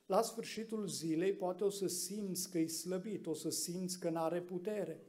la 0.06 0.21
sfârșitul 0.21 0.88
zilei 0.88 1.34
poate 1.34 1.63
o 1.63 1.69
să 1.69 1.88
simți 1.88 2.52
că 2.52 2.58
e 2.60 2.67
slăbit, 2.67 3.25
o 3.25 3.34
să 3.34 3.49
simți 3.49 3.99
că 3.99 4.10
nu 4.10 4.19
are 4.19 4.41
putere. 4.41 5.04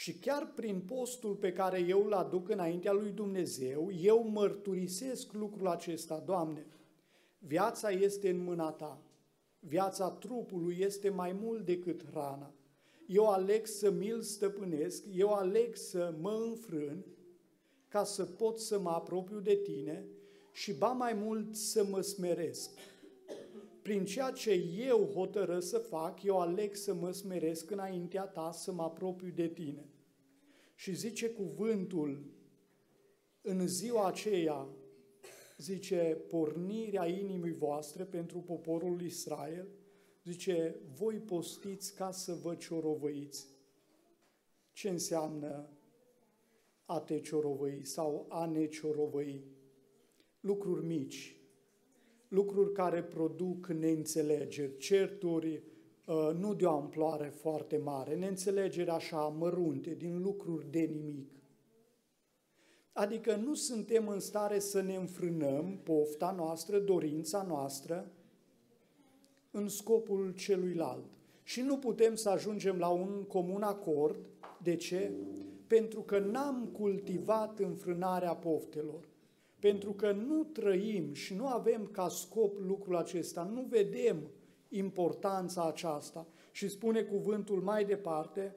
Și 0.00 0.14
chiar 0.14 0.52
prin 0.54 0.80
postul 0.80 1.34
pe 1.34 1.52
care 1.52 1.78
eu 1.78 2.04
îl 2.04 2.12
aduc 2.12 2.48
înaintea 2.48 2.92
lui 2.92 3.10
Dumnezeu, 3.10 3.90
eu 4.02 4.28
mărturisesc 4.28 5.32
lucrul 5.32 5.66
acesta, 5.66 6.22
Doamne, 6.26 6.66
viața 7.38 7.90
este 7.90 8.30
în 8.30 8.44
mâna 8.44 8.70
Ta, 8.70 9.02
viața 9.58 10.10
trupului 10.10 10.76
este 10.78 11.08
mai 11.08 11.32
mult 11.32 11.64
decât 11.64 12.04
hrana. 12.10 12.52
Eu 13.06 13.26
aleg 13.26 13.66
să 13.66 13.90
mi-l 13.90 14.22
stăpânesc, 14.22 15.04
eu 15.14 15.32
aleg 15.32 15.76
să 15.76 16.14
mă 16.20 16.44
înfrân 16.48 17.04
ca 17.88 18.04
să 18.04 18.24
pot 18.24 18.58
să 18.58 18.78
mă 18.78 18.90
apropiu 18.90 19.38
de 19.38 19.54
Tine 19.54 20.04
și 20.52 20.72
ba 20.72 20.92
mai 20.92 21.12
mult 21.14 21.54
să 21.54 21.84
mă 21.84 22.00
smeresc 22.00 22.70
prin 23.90 24.04
ceea 24.04 24.30
ce 24.30 24.52
eu 24.88 25.10
hotără 25.14 25.60
să 25.60 25.78
fac, 25.78 26.22
eu 26.22 26.38
aleg 26.38 26.74
să 26.74 26.94
mă 26.94 27.10
smeresc 27.10 27.70
înaintea 27.70 28.26
ta, 28.26 28.52
să 28.52 28.72
mă 28.72 28.82
apropiu 28.82 29.30
de 29.30 29.48
tine. 29.48 29.88
Și 30.74 30.94
zice 30.94 31.30
cuvântul, 31.30 32.24
în 33.40 33.66
ziua 33.66 34.06
aceea, 34.06 34.68
zice, 35.56 36.24
pornirea 36.28 37.06
inimii 37.06 37.52
voastre 37.52 38.04
pentru 38.04 38.38
poporul 38.38 39.02
Israel, 39.02 39.68
zice, 40.24 40.80
voi 40.94 41.18
postiți 41.18 41.94
ca 41.94 42.10
să 42.10 42.34
vă 42.34 42.54
ciorovăiți. 42.54 43.46
Ce 44.72 44.88
înseamnă 44.88 45.68
a 46.84 47.00
te 47.00 47.20
ciorovăi 47.20 47.84
sau 47.84 48.26
a 48.28 48.46
ne 48.46 48.66
ciorovăi? 48.66 49.44
Lucruri 50.40 50.84
mici, 50.84 51.39
lucruri 52.30 52.72
care 52.72 53.02
produc 53.02 53.66
neînțelegeri, 53.66 54.76
certuri 54.76 55.62
uh, 56.06 56.30
nu 56.38 56.54
de 56.54 56.64
o 56.64 56.70
amploare 56.70 57.28
foarte 57.28 57.76
mare, 57.76 58.14
neînțelegeri 58.14 58.90
așa 58.90 59.20
mărunte, 59.38 59.94
din 59.94 60.22
lucruri 60.22 60.70
de 60.70 60.80
nimic. 60.80 61.30
Adică 62.92 63.36
nu 63.36 63.54
suntem 63.54 64.08
în 64.08 64.20
stare 64.20 64.58
să 64.58 64.80
ne 64.80 64.94
înfrânăm 64.94 65.80
pofta 65.82 66.34
noastră, 66.36 66.78
dorința 66.78 67.42
noastră, 67.48 68.10
în 69.50 69.68
scopul 69.68 70.32
celuilalt. 70.36 71.04
Și 71.42 71.60
nu 71.60 71.78
putem 71.78 72.14
să 72.14 72.28
ajungem 72.28 72.78
la 72.78 72.88
un 72.88 73.24
comun 73.28 73.62
acord. 73.62 74.16
De 74.62 74.76
ce? 74.76 75.12
Pentru 75.66 76.00
că 76.00 76.18
n-am 76.18 76.68
cultivat 76.72 77.58
înfrânarea 77.58 78.34
poftelor. 78.34 79.09
Pentru 79.60 79.92
că 79.92 80.12
nu 80.12 80.44
trăim 80.44 81.12
și 81.12 81.34
nu 81.34 81.46
avem 81.46 81.86
ca 81.86 82.08
scop 82.08 82.58
lucrul 82.58 82.96
acesta, 82.96 83.42
nu 83.42 83.66
vedem 83.68 84.30
importanța 84.68 85.66
aceasta. 85.66 86.26
Și 86.50 86.68
spune 86.68 87.02
cuvântul 87.02 87.60
mai 87.60 87.84
departe, 87.84 88.56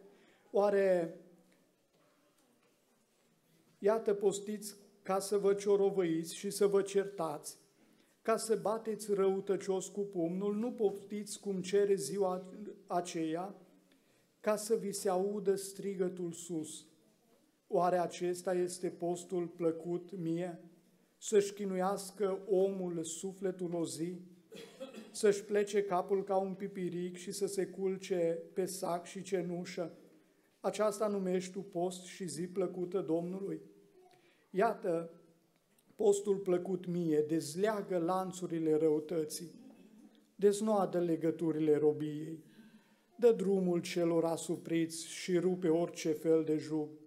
oare 0.52 1.18
Iată, 3.84 4.14
postiți 4.14 4.76
ca 5.02 5.20
să 5.20 5.38
vă 5.38 5.54
ciorovăiți 5.54 6.36
și 6.36 6.50
să 6.50 6.68
vă 6.68 6.82
certați, 6.82 7.58
ca 8.22 8.38
să 8.38 8.56
bateți 8.56 9.14
răutăcios 9.14 9.88
cu 9.88 10.00
pumnul, 10.02 10.56
nu 10.56 10.72
poftiți 10.72 11.40
cum 11.40 11.62
cere 11.62 11.96
ziua 11.96 12.44
aceea, 12.88 13.56
ca 14.40 14.56
să 14.56 14.76
vi 14.76 14.92
se 14.92 15.10
audă 15.10 15.56
strigătul 15.56 16.32
sus. 16.32 16.86
Oare 17.68 17.98
acesta 17.98 18.54
este 18.54 18.90
postul 18.90 19.48
plăcut 19.48 20.18
mie? 20.18 20.60
Să-și 21.26 21.54
chinuiască 21.54 22.40
omul 22.48 23.04
sufletul 23.04 23.74
o 23.74 23.86
zi? 23.86 24.22
Să-și 25.12 25.44
plece 25.44 25.84
capul 25.84 26.24
ca 26.24 26.38
un 26.38 26.54
pipiric 26.54 27.16
și 27.16 27.32
să 27.32 27.48
se 27.48 27.66
culce 27.66 28.40
pe 28.54 28.66
sac 28.66 29.06
și 29.06 29.22
cenușă? 29.22 29.98
Aceasta 30.60 31.08
numești 31.08 31.52
tu 31.52 31.60
post 31.60 32.04
și 32.04 32.28
zi 32.28 32.48
plăcută 32.48 33.02
Domnului? 33.02 33.62
Iată, 34.50 35.12
postul 35.96 36.38
plăcut 36.38 36.86
mie 36.86 37.24
dezleagă 37.28 37.98
lanțurile 37.98 38.76
răutății, 38.76 39.52
deznoadă 40.36 41.00
legăturile 41.00 41.78
robiei, 41.78 42.44
dă 43.16 43.32
drumul 43.32 43.82
celor 43.82 44.26
asupriți 44.26 45.08
și 45.08 45.38
rupe 45.38 45.70
orice 45.70 46.12
fel 46.12 46.44
de 46.44 46.58
jug. 46.58 47.03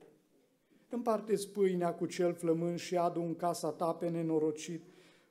Împarte 0.97 1.35
pâinea 1.53 1.95
cu 1.95 2.07
cel 2.07 2.35
flămând 2.35 2.79
și 2.79 2.97
adu 2.97 3.21
în 3.21 3.35
casa 3.35 3.71
ta 3.71 3.93
pe 3.93 4.09
nenorocit, 4.09 4.85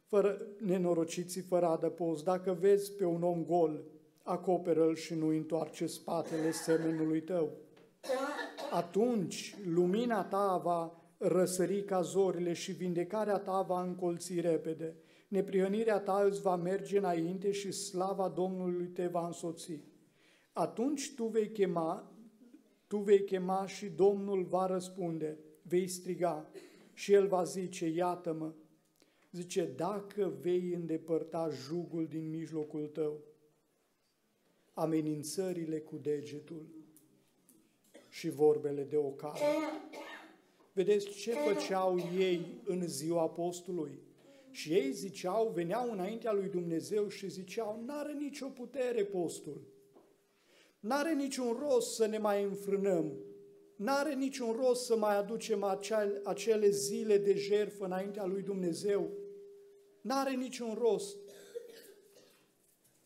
fără, 0.06 0.42
nenorociții 0.60 1.42
fără 1.42 1.66
adăpost. 1.66 2.24
Dacă 2.24 2.58
vezi 2.60 2.94
pe 2.94 3.06
un 3.06 3.24
om 3.24 3.46
gol, 3.46 3.84
acoperă-l 4.24 4.96
și 4.96 5.14
nu 5.14 5.28
întoarce 5.28 5.86
spatele 5.86 6.52
semenului 6.52 7.22
tău. 7.22 7.52
Atunci 8.72 9.56
lumina 9.66 10.24
ta 10.24 10.62
va 10.64 11.02
răsări 11.18 11.84
ca 11.84 12.02
zorile 12.02 12.54
și 12.54 12.72
vindecarea 12.72 13.38
ta 13.38 13.62
va 13.62 13.82
încolți 13.82 14.40
repede. 14.40 14.96
Neprihănirea 15.28 16.00
ta 16.00 16.24
îți 16.26 16.42
va 16.42 16.56
merge 16.56 16.98
înainte 16.98 17.52
și 17.52 17.72
slava 17.72 18.28
Domnului 18.28 18.86
te 18.88 19.08
va 19.08 19.26
însoți. 19.26 19.84
Atunci 20.54 21.14
tu 21.16 21.26
vei 21.26 21.50
chema, 21.50 22.12
tu 22.88 22.98
vei 22.98 23.24
chema 23.24 23.68
și 23.68 23.86
Domnul 23.86 24.44
va 24.44 24.66
răspunde, 24.66 25.40
vei 25.68 25.88
striga 25.88 26.52
și 26.94 27.14
El 27.14 27.28
va 27.28 27.44
zice, 27.44 27.88
iată-mă, 27.88 28.54
zice, 29.32 29.66
dacă 29.76 30.34
vei 30.42 30.74
îndepărta 30.74 31.50
jugul 31.50 32.08
din 32.08 32.30
mijlocul 32.30 32.88
tău, 32.88 33.24
amenințările 34.74 35.80
cu 35.80 35.96
degetul 35.96 36.66
și 38.10 38.30
vorbele 38.30 38.84
de 38.84 38.98
ocare. 38.98 39.40
Vedeți 40.74 41.10
ce 41.10 41.32
făceau 41.32 41.98
ei 42.18 42.62
în 42.66 42.88
ziua 42.88 43.22
apostolului? 43.22 44.00
Și 44.52 44.74
ei 44.74 44.92
ziceau, 44.92 45.52
veneau 45.54 45.92
înaintea 45.92 46.34
lui 46.34 46.50
Dumnezeu 46.50 47.08
și 47.08 47.30
ziceau, 47.30 47.84
n-are 47.86 48.14
nicio 48.14 48.48
putere 48.48 49.04
postul. 49.04 49.62
N-are 50.80 51.14
niciun 51.14 51.58
rost 51.60 51.96
să 51.96 52.06
ne 52.06 52.18
mai 52.18 52.44
înfrânăm. 52.44 53.14
N-are 53.76 54.14
niciun 54.14 54.52
rost 54.52 54.86
să 54.86 54.98
mai 54.98 55.18
aducem 55.18 55.64
acele, 55.64 56.22
acele 56.24 56.70
zile 56.70 57.18
de 57.18 57.36
jertfă 57.36 57.86
înaintea 57.86 58.26
lui 58.26 58.42
Dumnezeu. 58.42 59.12
N-are 60.02 60.36
niciun 60.36 60.74
rost. 60.74 61.18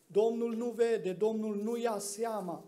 Domnul 0.06 0.56
nu 0.56 0.70
vede, 0.70 1.12
Domnul 1.12 1.56
nu 1.56 1.76
ia 1.76 1.98
seama. 1.98 2.64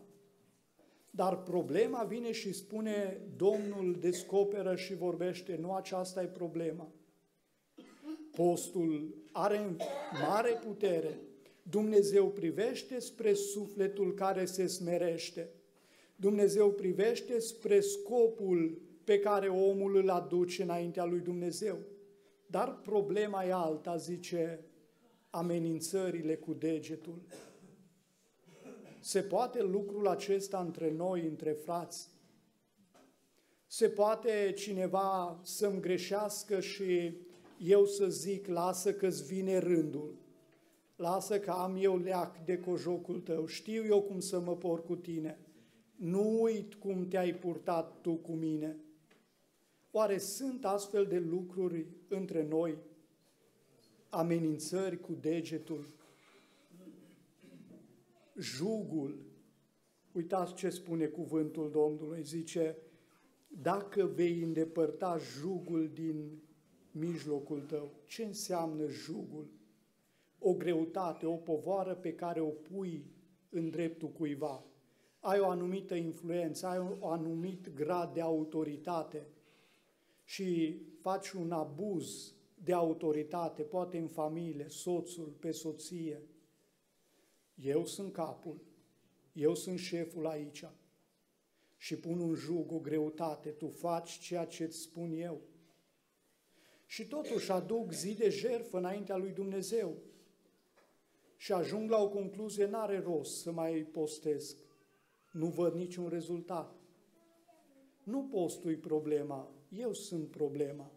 Dar 1.10 1.42
problema 1.42 2.02
vine 2.02 2.32
și 2.32 2.52
spune, 2.52 3.20
Domnul 3.36 3.96
descoperă 4.00 4.76
și 4.76 4.94
vorbește, 4.94 5.56
nu 5.60 5.74
aceasta 5.74 6.22
e 6.22 6.26
problema. 6.26 6.92
Postul 8.30 9.14
are 9.32 9.76
mare 10.28 10.60
putere. 10.64 11.18
Dumnezeu 11.62 12.30
privește 12.30 12.98
spre 12.98 13.34
sufletul 13.34 14.14
care 14.14 14.44
se 14.44 14.66
smerește. 14.66 15.50
Dumnezeu 16.22 16.70
privește 16.70 17.38
spre 17.38 17.80
scopul 17.80 18.80
pe 19.04 19.18
care 19.18 19.48
omul 19.48 19.96
îl 19.96 20.10
aduce 20.10 20.62
înaintea 20.62 21.04
lui 21.04 21.20
Dumnezeu. 21.20 21.78
Dar 22.46 22.80
problema 22.82 23.44
e 23.44 23.52
alta, 23.52 23.96
zice, 23.96 24.64
amenințările 25.30 26.36
cu 26.36 26.52
degetul. 26.52 27.22
Se 29.00 29.20
poate 29.20 29.62
lucrul 29.62 30.08
acesta 30.08 30.58
între 30.58 30.92
noi, 30.92 31.26
între 31.26 31.52
frați? 31.52 32.08
Se 33.66 33.88
poate 33.88 34.52
cineva 34.56 35.40
să-mi 35.42 35.80
greșească 35.80 36.60
și 36.60 37.16
eu 37.58 37.84
să 37.84 38.08
zic, 38.08 38.46
lasă 38.46 38.92
că-ți 38.94 39.24
vine 39.24 39.58
rândul, 39.58 40.14
lasă 40.96 41.40
că 41.40 41.50
am 41.50 41.76
eu 41.80 41.98
leac 41.98 42.44
de 42.44 42.58
cojocul 42.58 43.20
tău, 43.20 43.46
știu 43.46 43.84
eu 43.84 44.02
cum 44.02 44.20
să 44.20 44.40
mă 44.40 44.56
por 44.56 44.82
cu 44.82 44.96
tine, 44.96 45.38
nu 46.02 46.42
uit 46.42 46.74
cum 46.74 47.08
te-ai 47.08 47.34
purtat 47.34 48.00
tu 48.00 48.14
cu 48.14 48.32
mine. 48.32 48.76
Oare 49.90 50.18
sunt 50.18 50.64
astfel 50.64 51.06
de 51.06 51.18
lucruri 51.18 51.86
între 52.08 52.46
noi? 52.46 52.78
Amenințări 54.08 55.00
cu 55.00 55.12
degetul, 55.20 55.84
jugul. 58.38 59.18
Uitați 60.12 60.54
ce 60.54 60.68
spune 60.68 61.06
cuvântul 61.06 61.70
Domnului, 61.70 62.22
zice, 62.22 62.76
dacă 63.48 64.06
vei 64.06 64.40
îndepărta 64.40 65.18
jugul 65.40 65.90
din 65.94 66.42
mijlocul 66.90 67.60
tău, 67.60 67.92
ce 68.04 68.24
înseamnă 68.24 68.86
jugul? 68.86 69.46
O 70.38 70.52
greutate, 70.52 71.26
o 71.26 71.36
povară 71.36 71.94
pe 71.94 72.14
care 72.14 72.40
o 72.40 72.50
pui 72.50 73.04
în 73.48 73.70
dreptul 73.70 74.08
cuiva. 74.08 74.64
Ai 75.24 75.40
o 75.40 75.48
anumită 75.48 75.94
influență, 75.94 76.66
ai 76.66 76.78
un 76.78 76.98
anumit 77.00 77.74
grad 77.74 78.14
de 78.14 78.20
autoritate 78.20 79.26
și 80.24 80.80
faci 81.00 81.30
un 81.30 81.52
abuz 81.52 82.34
de 82.54 82.72
autoritate, 82.72 83.62
poate 83.62 83.98
în 83.98 84.08
familie, 84.08 84.68
soțul 84.68 85.36
pe 85.40 85.50
soție, 85.50 86.22
eu 87.54 87.86
sunt 87.86 88.12
capul, 88.12 88.60
eu 89.32 89.54
sunt 89.54 89.78
șeful 89.78 90.26
aici. 90.26 90.64
Și 91.76 91.96
pun 91.96 92.20
un 92.20 92.34
jug, 92.34 92.72
o 92.72 92.78
greutate, 92.78 93.50
tu 93.50 93.68
faci 93.68 94.18
ceea 94.18 94.44
ce 94.44 94.64
îți 94.64 94.78
spun 94.78 95.12
eu. 95.12 95.40
Și 96.86 97.06
totuși 97.06 97.50
aduc 97.50 97.92
zi 97.92 98.14
de 98.14 98.28
jertfă 98.28 98.78
înaintea 98.78 99.16
lui 99.16 99.30
Dumnezeu. 99.30 99.96
Și 101.36 101.52
ajung 101.52 101.90
la 101.90 102.02
o 102.02 102.08
concluzie, 102.08 102.66
n-are 102.66 102.98
rost 102.98 103.40
să 103.40 103.52
mai 103.52 103.74
postesc, 103.74 104.56
nu 105.32 105.46
văd 105.46 105.74
niciun 105.74 106.08
rezultat. 106.08 106.80
Nu 108.02 108.22
postui 108.22 108.76
problema, 108.76 109.50
eu 109.68 109.92
sunt 109.92 110.28
problema. 110.28 110.90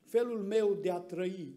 Felul 0.00 0.42
meu 0.42 0.74
de 0.74 0.90
a 0.90 0.98
trăi, 0.98 1.54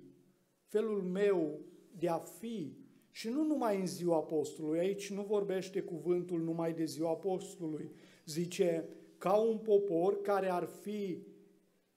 felul 0.66 1.02
meu 1.02 1.60
de 1.98 2.08
a 2.08 2.18
fi, 2.18 2.82
Și 3.16 3.30
nu 3.30 3.44
numai 3.44 3.80
în 3.80 3.88
ziua 3.88 4.16
apostolului, 4.16 4.80
aici 4.80 5.12
nu 5.12 5.22
vorbește 5.22 5.82
cuvântul 5.82 6.42
numai 6.42 6.74
de 6.74 6.86
ziua 6.86 7.10
apostolului, 7.10 7.92
zice 8.26 8.90
ca 9.18 9.36
un 9.36 9.58
popor 9.58 10.22
care 10.22 10.50
ar 10.50 10.66
fi 10.66 11.24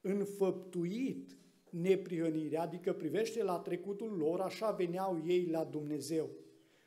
înfăptuit 0.01 1.39
neprihănirea, 1.71 2.63
adică 2.63 2.93
privește 2.93 3.43
la 3.43 3.59
trecutul 3.59 4.17
lor, 4.17 4.41
așa 4.41 4.71
veneau 4.71 5.23
ei 5.27 5.47
la 5.47 5.65
Dumnezeu. 5.65 6.31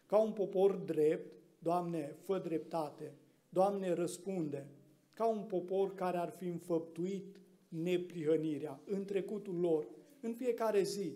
Ca 0.05 0.17
un 0.17 0.31
popor 0.31 0.75
drept, 0.75 1.38
Doamne, 1.59 2.15
fă 2.19 2.39
dreptate, 2.39 3.13
Doamne, 3.49 3.93
răspunde, 3.93 4.67
ca 5.13 5.27
un 5.27 5.43
popor 5.43 5.93
care 5.93 6.17
ar 6.17 6.29
fi 6.29 6.47
înfăptuit 6.47 7.39
neprihănirea 7.67 8.81
în 8.85 9.05
trecutul 9.05 9.59
lor, 9.59 9.87
în 10.21 10.33
fiecare 10.33 10.81
zi. 10.83 11.13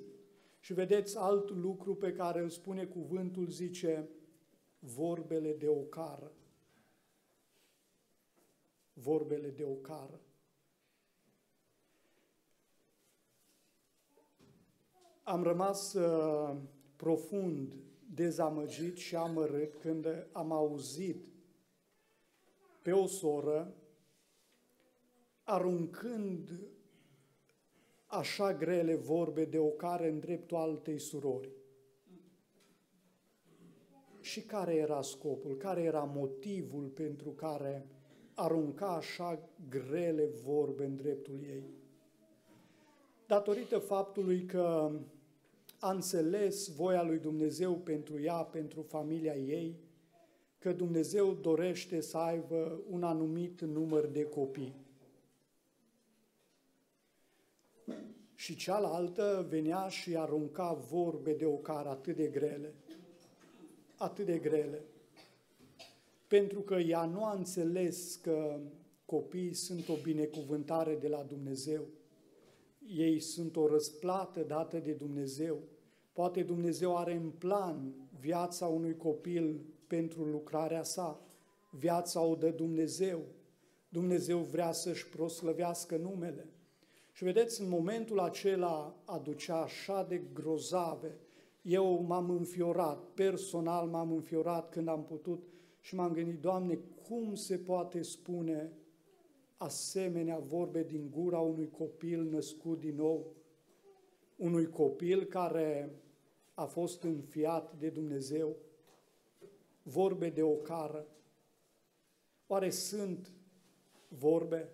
Și 0.59 0.73
vedeți 0.73 1.17
alt 1.17 1.49
lucru 1.49 1.95
pe 1.95 2.13
care 2.13 2.41
îl 2.41 2.49
spune 2.49 2.85
cuvântul, 2.85 3.47
zice, 3.47 4.09
vorbele 4.79 5.53
de 5.53 5.67
ocară. 5.67 6.31
Vorbele 8.93 9.49
de 9.49 9.63
ocară. 9.63 10.21
Am 15.23 15.43
rămas 15.43 15.93
uh, 15.93 16.57
profund 16.95 17.75
dezamăgit 18.13 18.97
și 18.97 19.15
amărât 19.15 19.75
când 19.75 20.27
am 20.31 20.51
auzit 20.51 21.25
pe 22.81 22.91
o 22.91 23.05
soră 23.05 23.73
aruncând 25.43 26.49
așa 28.05 28.53
grele 28.53 28.95
vorbe 28.95 29.45
de 29.45 29.57
ocare 29.57 30.09
în 30.09 30.19
dreptul 30.19 30.57
altei 30.57 30.99
surori. 30.99 31.49
Și 34.19 34.41
care 34.41 34.75
era 34.75 35.01
scopul, 35.01 35.57
care 35.57 35.81
era 35.81 36.03
motivul 36.03 36.87
pentru 36.87 37.29
care 37.29 37.87
arunca 38.33 38.87
așa 38.87 39.49
grele 39.69 40.25
vorbe 40.43 40.85
în 40.85 40.95
dreptul 40.95 41.39
ei? 41.43 41.63
Datorită 43.27 43.77
faptului 43.77 44.45
că 44.45 44.91
a 45.83 45.91
înțeles 45.91 46.67
voia 46.67 47.03
lui 47.03 47.19
Dumnezeu 47.19 47.75
pentru 47.75 48.21
ea, 48.21 48.43
pentru 48.43 48.81
familia 48.81 49.35
ei, 49.35 49.79
că 50.57 50.73
Dumnezeu 50.73 51.33
dorește 51.33 52.01
să 52.01 52.17
aibă 52.17 52.81
un 52.89 53.03
anumit 53.03 53.61
număr 53.61 54.05
de 54.05 54.23
copii. 54.23 54.75
Și 58.35 58.55
cealaltă 58.55 59.45
venea 59.49 59.87
și 59.87 60.17
arunca 60.17 60.73
vorbe 60.73 61.33
de 61.33 61.45
ocar 61.45 61.85
atât 61.85 62.15
de 62.15 62.27
grele, 62.27 62.73
atât 63.97 64.25
de 64.25 64.37
grele, 64.37 64.83
pentru 66.27 66.59
că 66.59 66.75
ea 66.75 67.05
nu 67.05 67.25
a 67.25 67.33
înțeles 67.33 68.15
că 68.15 68.59
copiii 69.05 69.53
sunt 69.53 69.87
o 69.87 69.95
binecuvântare 70.03 70.95
de 70.95 71.07
la 71.07 71.23
Dumnezeu. 71.23 71.87
Ei 72.87 73.19
sunt 73.19 73.55
o 73.55 73.67
răsplată 73.67 74.41
dată 74.41 74.77
de 74.77 74.91
Dumnezeu. 74.91 75.71
Poate 76.13 76.43
Dumnezeu 76.43 76.97
are 76.97 77.13
în 77.13 77.29
plan 77.29 77.93
viața 78.19 78.67
unui 78.67 78.97
copil 78.97 79.59
pentru 79.87 80.23
lucrarea 80.23 80.83
sa. 80.83 81.21
Viața 81.69 82.21
o 82.21 82.35
dă 82.35 82.49
Dumnezeu. 82.49 83.21
Dumnezeu 83.89 84.37
vrea 84.37 84.71
să-și 84.71 85.09
proslăvească 85.09 85.97
numele. 85.97 86.47
Și 87.11 87.23
vedeți, 87.23 87.61
în 87.61 87.69
momentul 87.69 88.19
acela 88.19 88.95
aducea 89.05 89.61
așa 89.61 90.03
de 90.03 90.21
grozave. 90.33 91.17
Eu 91.61 92.01
m-am 92.01 92.29
înfiorat, 92.29 93.03
personal 93.13 93.87
m-am 93.87 94.11
înfiorat 94.11 94.69
când 94.69 94.87
am 94.87 95.03
putut 95.03 95.43
și 95.79 95.95
m-am 95.95 96.11
gândit, 96.11 96.39
Doamne, 96.39 96.79
cum 97.07 97.35
se 97.35 97.57
poate 97.57 98.01
spune 98.01 98.71
asemenea 99.57 100.37
vorbe 100.37 100.83
din 100.83 101.09
gura 101.11 101.39
unui 101.39 101.69
copil 101.69 102.23
născut 102.23 102.79
din 102.79 102.95
nou? 102.95 103.35
Unui 104.43 104.69
copil 104.69 105.23
care 105.23 105.89
a 106.53 106.65
fost 106.65 107.03
înfiat 107.03 107.73
de 107.79 107.89
Dumnezeu? 107.89 108.55
Vorbe 109.83 110.29
de 110.29 110.41
ocară? 110.41 111.07
Oare 112.47 112.69
sunt 112.69 113.31
vorbe? 114.07 114.69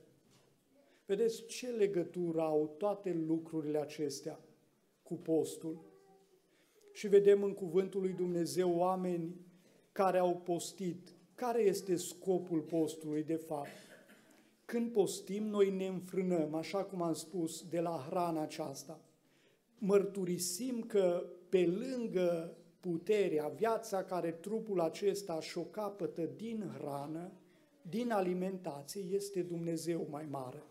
Vedeți 1.06 1.46
ce 1.46 1.68
legătură 1.68 2.42
au 2.42 2.76
toate 2.78 3.14
lucrurile 3.14 3.78
acestea 3.78 4.40
cu 5.04 5.14
postul. 5.14 5.82
Și 6.92 7.08
vedem 7.08 7.44
în 7.44 7.54
cuvântul 7.54 8.02
lui 8.02 8.14
Dumnezeu 8.14 8.78
oameni 8.78 9.36
care 9.92 10.18
au 10.18 10.36
postit. 10.36 11.16
Care 11.36 11.62
este 11.62 11.96
scopul 11.96 12.60
postului 12.60 13.24
de 13.24 13.36
fapt? 13.36 13.70
Când 14.66 14.92
postim, 14.92 15.44
noi 15.44 15.70
ne 15.70 15.88
înfrânăm, 15.88 16.54
așa 16.54 16.84
cum 16.84 17.02
am 17.02 17.14
spus, 17.14 17.70
de 17.70 17.80
la 17.80 18.06
hrana 18.10 18.42
aceasta. 18.42 19.00
Mărturisim 19.80 20.82
că 20.82 21.24
pe 21.50 21.66
lângă 21.66 22.58
puterea, 22.80 23.48
viața 23.48 24.04
care 24.04 24.32
trupul 24.32 24.80
acesta 24.80 25.42
și-o 25.42 25.62
capătă 25.62 26.30
din 26.36 26.72
hrană, 26.78 27.32
din 27.82 28.12
alimentație, 28.12 29.02
este 29.12 29.42
Dumnezeu 29.42 30.08
mai 30.10 30.26
mare. 30.30 30.64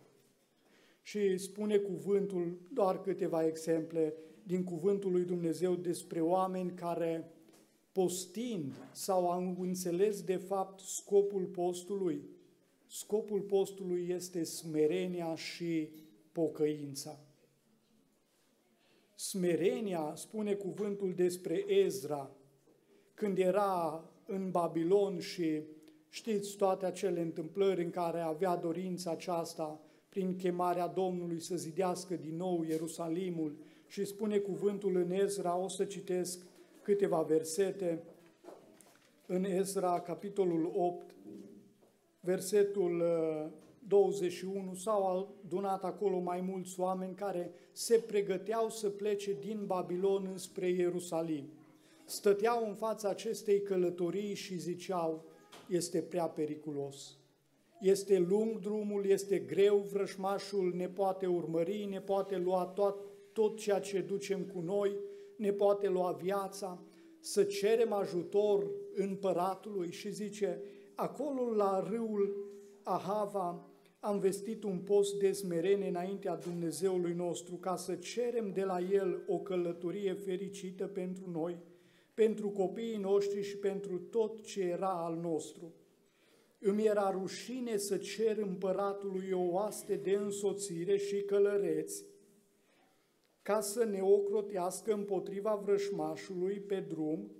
Și 1.02 1.38
spune 1.38 1.76
cuvântul, 1.76 2.59
doar 2.72 3.00
câteva 3.00 3.46
exemple 3.46 4.14
din 4.42 4.64
cuvântul 4.64 5.12
lui 5.12 5.24
Dumnezeu 5.24 5.74
despre 5.74 6.20
oameni 6.20 6.70
care 6.70 7.32
postind 7.92 8.74
sau 8.92 9.30
au 9.30 9.56
înțeles 9.61 10.22
de 10.22 10.36
fapt 10.36 10.80
scopul 10.80 11.44
postului. 11.44 12.22
Scopul 12.86 13.40
postului 13.40 14.09
este 14.09 14.42
smerenia 14.42 15.34
și 15.34 15.88
pocăința. 16.32 17.27
Smerenia, 19.20 20.12
spune 20.14 20.54
cuvântul 20.54 21.12
despre 21.14 21.64
Ezra, 21.66 22.30
când 23.14 23.38
era 23.38 24.04
în 24.26 24.50
Babilon 24.50 25.18
și 25.18 25.62
știți 26.08 26.56
toate 26.56 26.86
acele 26.86 27.20
întâmplări 27.20 27.84
în 27.84 27.90
care 27.90 28.20
avea 28.20 28.56
dorința 28.56 29.10
aceasta 29.10 29.80
prin 30.08 30.36
chemarea 30.36 30.86
Domnului 30.86 31.40
să 31.40 31.56
zidească 31.56 32.14
din 32.14 32.36
nou 32.36 32.62
Ierusalimul 32.62 33.56
și 33.86 34.04
spune 34.04 34.38
cuvântul 34.38 34.96
în 34.96 35.10
Ezra, 35.10 35.56
o 35.56 35.68
să 35.68 35.84
citesc 35.84 36.46
câteva 36.82 37.22
versete, 37.22 38.02
în 39.26 39.44
Ezra, 39.44 40.00
capitolul 40.00 40.72
8, 40.74 41.14
versetul 42.20 43.02
21, 43.89 44.70
uh, 44.70 44.76
s-au 44.76 45.28
adunat 45.45 45.84
acolo 45.84 46.18
mai 46.18 46.41
mulți 46.41 46.80
oameni 46.80 47.14
care 47.14 47.53
se 47.72 48.05
pregăteau 48.07 48.70
să 48.70 48.89
plece 48.89 49.36
din 49.41 49.64
Babilon 49.66 50.28
înspre 50.30 50.68
Ierusalim. 50.68 51.45
Stăteau 52.05 52.68
în 52.68 52.74
fața 52.74 53.09
acestei 53.09 53.62
călătorii 53.62 54.34
și 54.34 54.57
ziceau, 54.57 55.24
este 55.68 56.01
prea 56.03 56.26
periculos. 56.26 57.16
Este 57.80 58.18
lung 58.18 58.59
drumul, 58.59 59.07
este 59.07 59.39
greu, 59.39 59.76
vrășmașul 59.76 60.72
ne 60.76 60.89
poate 60.89 61.26
urmări, 61.26 61.84
ne 61.84 62.01
poate 62.01 62.36
lua 62.36 62.64
tot, 62.64 62.97
tot 63.32 63.59
ceea 63.59 63.80
ce 63.80 64.01
ducem 64.01 64.41
cu 64.43 64.61
noi, 64.61 64.97
ne 65.36 65.53
poate 65.53 65.89
lua 65.89 66.12
viața, 66.12 66.82
să 67.20 67.43
cerem 67.43 67.93
ajutor 67.93 68.70
împăratului. 68.95 69.93
Și 69.93 70.11
zice, 70.11 70.62
acolo 70.95 71.55
la 71.55 71.89
râul 71.91 72.47
Ahava 72.82 73.67
am 74.01 74.18
vestit 74.18 74.62
un 74.62 74.78
post 74.78 75.18
de 75.18 75.32
smerenie 75.32 75.88
înaintea 75.88 76.36
Dumnezeului 76.36 77.14
nostru 77.14 77.55
ca 77.55 77.76
să 77.76 77.94
cerem 77.94 78.53
de 78.53 78.64
la 78.64 78.80
El 78.80 79.22
o 79.26 79.38
călătorie 79.38 80.12
fericită 80.12 80.86
pentru 80.86 81.30
noi, 81.30 81.59
pentru 82.14 82.49
copiii 82.49 82.96
noștri 82.96 83.42
și 83.42 83.57
pentru 83.57 83.99
tot 83.99 84.42
ce 84.42 84.61
era 84.61 85.05
al 85.05 85.14
nostru. 85.14 85.72
Îmi 86.59 86.84
era 86.84 87.11
rușine 87.11 87.76
să 87.76 87.96
cer 87.96 88.36
împăratului 88.36 89.30
o 89.32 89.40
oaste 89.40 89.94
de 89.94 90.11
însoțire 90.12 90.96
și 90.96 91.22
călăreți, 91.22 92.05
ca 93.42 93.61
să 93.61 93.84
ne 93.84 94.01
ocrotească 94.03 94.92
împotriva 94.92 95.55
vrășmașului 95.55 96.61
pe 96.61 96.80
drum, 96.80 97.30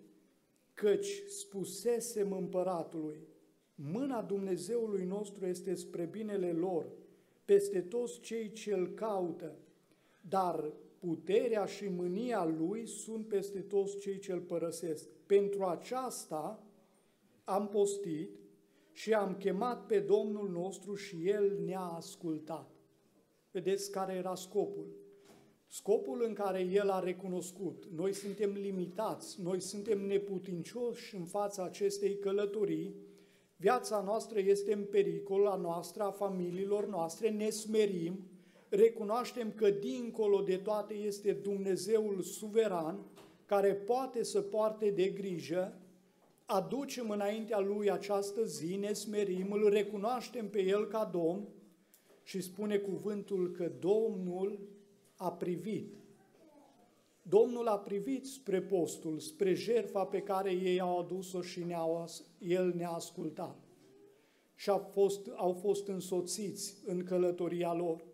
căci 0.75 1.23
spusesem 1.29 2.33
împăratului, 2.33 3.29
mâna 3.81 4.23
Dumnezeului 4.23 5.05
nostru 5.05 5.47
este 5.47 5.75
spre 5.75 6.05
binele 6.05 6.53
lor, 6.53 6.87
peste 7.45 7.81
toți 7.81 8.21
cei 8.21 8.53
ce 8.53 8.75
îl 8.75 8.89
caută, 8.95 9.57
dar 10.29 10.73
puterea 10.99 11.65
și 11.65 11.89
mânia 11.89 12.45
lui 12.45 12.87
sunt 12.87 13.27
peste 13.27 13.61
toți 13.61 13.99
cei 13.99 14.19
ce 14.19 14.33
îl 14.33 14.41
părăsesc. 14.41 15.09
Pentru 15.27 15.65
aceasta 15.65 16.63
am 17.45 17.69
postit 17.69 18.31
și 18.93 19.15
am 19.15 19.37
chemat 19.37 19.87
pe 19.87 19.99
Domnul 19.99 20.49
nostru 20.49 20.95
și 20.95 21.29
El 21.29 21.59
ne-a 21.65 21.81
ascultat. 21.81 22.71
Vedeți 23.51 23.91
care 23.91 24.13
era 24.13 24.35
scopul? 24.35 24.87
Scopul 25.67 26.25
în 26.27 26.33
care 26.35 26.61
El 26.61 26.91
a 26.91 26.99
recunoscut, 26.99 27.85
noi 27.95 28.13
suntem 28.13 28.53
limitați, 28.53 29.43
noi 29.43 29.61
suntem 29.61 30.07
neputincioși 30.07 31.17
în 31.17 31.25
fața 31.25 31.65
acestei 31.65 32.19
călătorii, 32.19 32.95
viața 33.61 34.01
noastră 34.01 34.39
este 34.39 34.73
în 34.73 34.85
pericol, 34.85 35.47
a 35.47 35.57
noastră, 35.57 36.03
a 36.03 36.11
familiilor 36.11 36.87
noastre, 36.89 37.31
ne 37.31 37.51
smerim, 37.51 38.19
recunoaștem 38.69 39.53
că 39.53 39.71
dincolo 39.71 40.41
de 40.41 40.57
toate 40.57 40.95
este 40.95 41.33
Dumnezeul 41.33 42.23
suveran, 42.23 42.99
care 43.45 43.75
poate 43.75 44.23
să 44.23 44.41
poarte 44.41 44.91
de 44.91 45.09
grijă, 45.09 45.79
aducem 46.45 47.11
înaintea 47.11 47.59
Lui 47.59 47.91
această 47.91 48.45
zi, 48.45 48.77
ne 48.77 48.93
smerim, 48.93 49.53
îl 49.53 49.69
recunoaștem 49.69 50.49
pe 50.49 50.63
El 50.63 50.87
ca 50.87 51.11
Domn 51.13 51.49
și 52.23 52.41
spune 52.41 52.77
cuvântul 52.77 53.51
că 53.51 53.73
Domnul 53.79 54.59
a 55.17 55.33
privit. 55.33 55.97
Domnul 57.29 57.67
a 57.67 57.79
privit 57.79 58.27
spre 58.27 58.63
postul, 58.63 59.19
spre 59.19 59.55
jertfa 59.55 60.05
pe 60.05 60.23
care 60.23 60.51
ei 60.51 60.81
au 60.81 60.99
adus-o 60.99 61.43
și 61.43 61.65
ne 61.65 61.77
El 62.39 62.73
ne-a 62.77 62.91
ascultat. 62.91 63.57
Și 64.55 64.71
au 64.71 64.79
fost, 64.79 65.31
au 65.37 65.53
fost 65.53 65.89
însoțiți 65.89 66.75
în 66.87 67.05
călătoria 67.05 67.75
lor. 67.75 68.05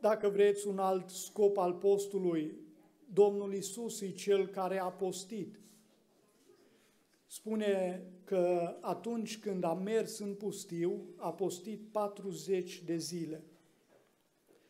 Dacă 0.00 0.28
vreți 0.28 0.66
un 0.66 0.78
alt 0.78 1.08
scop 1.08 1.56
al 1.56 1.72
postului, 1.72 2.54
Domnul 3.12 3.54
Isus 3.54 4.00
e 4.00 4.10
Cel 4.10 4.46
care 4.46 4.78
a 4.78 4.88
postit. 4.88 5.60
Spune 7.26 8.02
că 8.24 8.76
atunci 8.80 9.38
când 9.38 9.64
a 9.64 9.74
mers 9.74 10.18
în 10.18 10.34
pustiu, 10.34 11.14
a 11.16 11.32
postit 11.32 11.80
40 11.90 12.82
de 12.82 12.96
zile. 12.96 13.44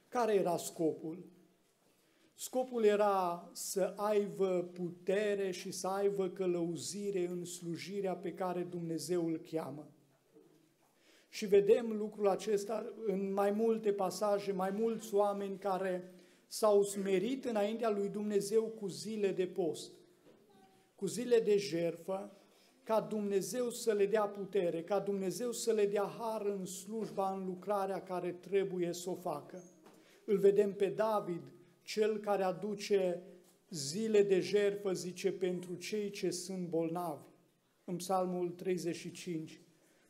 Care 0.08 0.34
era 0.34 0.56
scopul? 0.56 1.31
Scopul 2.42 2.84
era 2.84 3.50
să 3.52 3.92
aibă 3.96 4.70
putere 4.72 5.50
și 5.50 5.70
să 5.70 5.88
aibă 5.88 6.28
călăuzire 6.28 7.26
în 7.26 7.44
slujirea 7.44 8.14
pe 8.14 8.32
care 8.32 8.62
Dumnezeu 8.62 9.26
îl 9.26 9.40
cheamă. 9.50 9.90
Și 11.28 11.46
vedem 11.46 11.96
lucrul 11.96 12.28
acesta 12.28 12.92
în 13.06 13.32
mai 13.32 13.50
multe 13.50 13.92
pasaje, 13.92 14.52
mai 14.52 14.70
mulți 14.70 15.14
oameni 15.14 15.58
care 15.58 16.12
s-au 16.46 16.82
smerit 16.82 17.44
înaintea 17.44 17.90
lui 17.90 18.08
Dumnezeu 18.08 18.62
cu 18.62 18.86
zile 18.86 19.32
de 19.32 19.46
post, 19.46 19.92
cu 20.94 21.06
zile 21.06 21.38
de 21.38 21.56
jerfă, 21.56 22.36
ca 22.82 23.00
Dumnezeu 23.00 23.70
să 23.70 23.92
le 23.92 24.06
dea 24.06 24.24
putere, 24.24 24.82
ca 24.82 24.98
Dumnezeu 24.98 25.52
să 25.52 25.72
le 25.72 25.86
dea 25.86 26.14
har 26.18 26.46
în 26.46 26.66
slujba, 26.66 27.32
în 27.32 27.46
lucrarea 27.46 28.02
care 28.02 28.32
trebuie 28.32 28.92
să 28.92 29.10
o 29.10 29.14
facă. 29.14 29.62
Îl 30.24 30.38
vedem 30.38 30.74
pe 30.74 30.86
David, 30.86 31.42
cel 31.82 32.18
care 32.18 32.42
aduce 32.42 33.22
zile 33.70 34.22
de 34.22 34.40
jerfă, 34.40 34.92
zice, 34.92 35.32
pentru 35.32 35.74
cei 35.74 36.10
ce 36.10 36.30
sunt 36.30 36.68
bolnavi. 36.68 37.24
În 37.84 37.96
Psalmul 37.96 38.50
35 38.50 39.60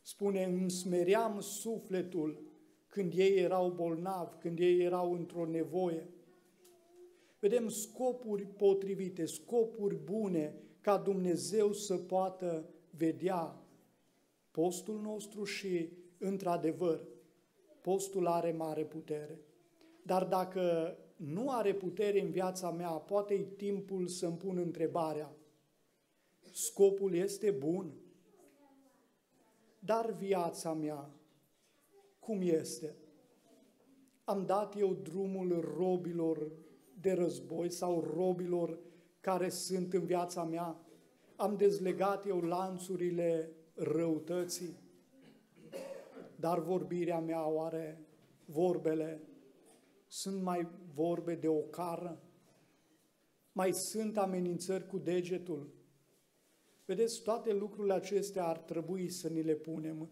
spune, 0.02 0.44
îmi 0.44 0.70
smeream 0.70 1.40
sufletul 1.40 2.42
când 2.86 3.12
ei 3.16 3.36
erau 3.36 3.70
bolnavi, 3.70 4.36
când 4.38 4.58
ei 4.58 4.80
erau 4.80 5.12
într-o 5.12 5.46
nevoie. 5.46 6.08
Vedem 7.38 7.68
scopuri 7.68 8.46
potrivite, 8.46 9.24
scopuri 9.24 9.94
bune, 9.94 10.54
ca 10.80 10.96
Dumnezeu 10.96 11.72
să 11.72 11.96
poată 11.96 12.68
vedea 12.90 13.62
postul 14.50 15.00
nostru 15.00 15.44
și, 15.44 15.88
într-adevăr, 16.18 17.00
postul 17.80 18.26
are 18.26 18.52
mare 18.52 18.84
putere. 18.84 19.40
Dar 20.02 20.24
dacă 20.24 20.96
nu 21.24 21.50
are 21.50 21.74
putere 21.74 22.20
în 22.20 22.30
viața 22.30 22.70
mea, 22.70 22.90
poate 22.90 23.34
e 23.34 23.42
timpul 23.42 24.06
să-mi 24.06 24.36
pun 24.36 24.56
întrebarea, 24.56 25.32
scopul 26.52 27.14
este 27.14 27.50
bun, 27.50 27.92
dar 29.78 30.10
viața 30.10 30.72
mea 30.72 31.10
cum 32.18 32.40
este? 32.42 32.94
Am 34.24 34.46
dat 34.46 34.78
eu 34.78 34.94
drumul 34.94 35.74
robilor 35.76 36.50
de 37.00 37.12
război 37.12 37.70
sau 37.70 38.00
robilor 38.14 38.78
care 39.20 39.48
sunt 39.48 39.92
în 39.92 40.04
viața 40.04 40.44
mea? 40.44 40.76
Am 41.36 41.56
dezlegat 41.56 42.26
eu 42.26 42.40
lanțurile 42.40 43.50
răutății? 43.74 44.76
Dar 46.36 46.58
vorbirea 46.58 47.20
mea 47.20 47.48
oare, 47.48 48.00
vorbele, 48.44 49.20
sunt 50.12 50.42
mai 50.42 50.68
vorbe 50.94 51.34
de 51.34 51.48
o 51.48 51.60
cară? 51.60 52.22
Mai 53.52 53.72
sunt 53.72 54.18
amenințări 54.18 54.86
cu 54.86 54.98
degetul? 54.98 55.74
Vedeți, 56.84 57.22
toate 57.22 57.52
lucrurile 57.52 57.92
acestea 57.92 58.46
ar 58.46 58.58
trebui 58.58 59.08
să 59.08 59.28
ni 59.28 59.42
le 59.42 59.54
punem 59.54 60.10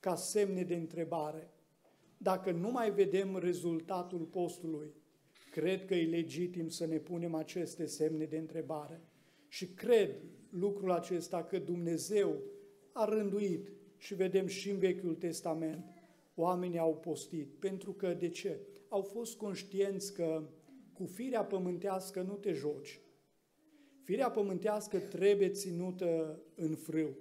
ca 0.00 0.14
semne 0.14 0.62
de 0.62 0.74
întrebare. 0.74 1.50
Dacă 2.18 2.50
nu 2.50 2.70
mai 2.70 2.90
vedem 2.90 3.36
rezultatul 3.36 4.24
postului, 4.24 4.94
cred 5.50 5.84
că 5.84 5.94
e 5.94 6.06
legitim 6.06 6.68
să 6.68 6.86
ne 6.86 6.98
punem 6.98 7.34
aceste 7.34 7.86
semne 7.86 8.24
de 8.24 8.38
întrebare. 8.38 9.00
Și 9.48 9.66
cred 9.66 10.14
lucrul 10.50 10.90
acesta 10.90 11.44
că 11.44 11.58
Dumnezeu 11.58 12.36
a 12.92 13.04
rânduit 13.04 13.72
și 13.96 14.14
vedem 14.14 14.46
și 14.46 14.70
în 14.70 14.78
Vechiul 14.78 15.14
Testament, 15.14 15.84
oamenii 16.34 16.78
au 16.78 16.96
postit. 16.96 17.54
Pentru 17.58 17.92
că, 17.92 18.14
de 18.14 18.28
ce? 18.28 18.60
Au 18.90 19.02
fost 19.02 19.36
conștienți 19.36 20.12
că 20.12 20.42
cu 20.92 21.04
firea 21.04 21.44
pământească 21.44 22.22
nu 22.22 22.34
te 22.34 22.52
joci. 22.52 23.00
Firea 24.02 24.30
pământească 24.30 24.98
trebuie 24.98 25.48
ținută 25.48 26.42
în 26.54 26.74
frâu. 26.74 27.16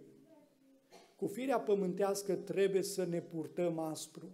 Cu 1.15 1.27
firea 1.27 1.59
pământească 1.59 2.35
trebuie 2.35 2.81
să 2.81 3.05
ne 3.05 3.21
purtăm 3.21 3.79
aspru. 3.79 4.31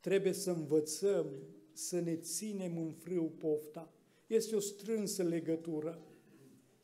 Trebuie 0.00 0.32
să 0.32 0.50
învățăm 0.50 1.26
să 1.72 2.00
ne 2.00 2.16
ținem 2.16 2.78
în 2.78 2.92
frâu 2.92 3.32
pofta. 3.38 3.92
Este 4.26 4.56
o 4.56 4.60
strânsă 4.60 5.22
legătură, 5.22 5.98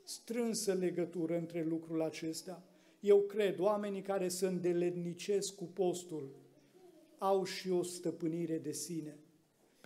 strânsă 0.03 0.73
legătură 0.73 1.37
între 1.37 1.65
lucrurile 1.65 2.05
acestea. 2.05 2.63
Eu 3.01 3.21
cred, 3.21 3.59
oamenii 3.59 4.03
care 4.03 4.29
se 4.29 4.47
îndeletnicesc 4.47 5.55
cu 5.55 5.65
postul 5.65 6.45
au 7.19 7.45
și 7.45 7.71
o 7.71 7.83
stăpânire 7.83 8.59
de 8.59 8.73
sine, 8.73 9.19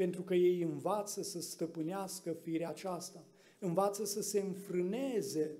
pentru 0.00 0.22
că 0.22 0.34
ei 0.34 0.62
învață 0.62 1.22
să 1.22 1.40
stăpânească 1.40 2.32
firea 2.32 2.68
aceasta, 2.68 3.24
învață 3.58 4.04
să 4.04 4.22
se 4.22 4.40
înfrâneze 4.40 5.56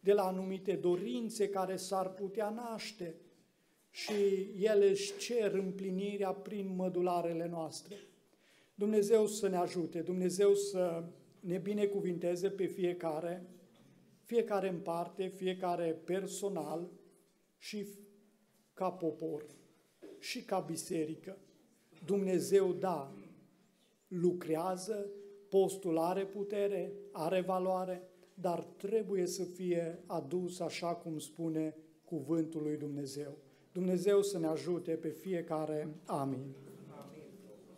de 0.00 0.12
la 0.12 0.26
anumite 0.26 0.72
dorințe 0.72 1.48
care 1.48 1.76
s-ar 1.76 2.12
putea 2.12 2.50
naște 2.50 3.14
și 3.90 4.12
ele 4.58 4.88
își 4.88 5.16
cer 5.16 5.52
împlinirea 5.52 6.32
prin 6.32 6.74
mădularele 6.76 7.48
noastre. 7.48 7.96
Dumnezeu 8.74 9.26
să 9.26 9.48
ne 9.48 9.56
ajute, 9.56 10.00
Dumnezeu 10.00 10.54
să 10.54 11.04
ne 11.40 11.58
binecuvinteze 11.58 12.50
pe 12.50 12.66
fiecare, 12.66 13.46
fiecare 14.24 14.68
în 14.68 14.78
parte, 14.78 15.26
fiecare 15.26 16.00
personal 16.04 16.90
și 17.58 17.86
ca 18.74 18.90
popor 18.90 19.44
și 20.18 20.42
ca 20.42 20.58
biserică. 20.58 21.38
Dumnezeu, 22.04 22.72
da, 22.72 23.12
lucrează, 24.08 25.10
postul 25.48 25.98
are 25.98 26.24
putere, 26.24 26.92
are 27.12 27.40
valoare, 27.40 28.02
dar 28.34 28.64
trebuie 28.64 29.26
să 29.26 29.44
fie 29.44 30.02
adus 30.06 30.60
așa 30.60 30.94
cum 30.94 31.18
spune 31.18 31.76
cuvântul 32.04 32.62
lui 32.62 32.76
Dumnezeu. 32.76 33.38
Dumnezeu 33.72 34.22
să 34.22 34.38
ne 34.38 34.46
ajute 34.46 34.90
pe 34.92 35.08
fiecare. 35.08 35.88
Amin. 36.04 36.54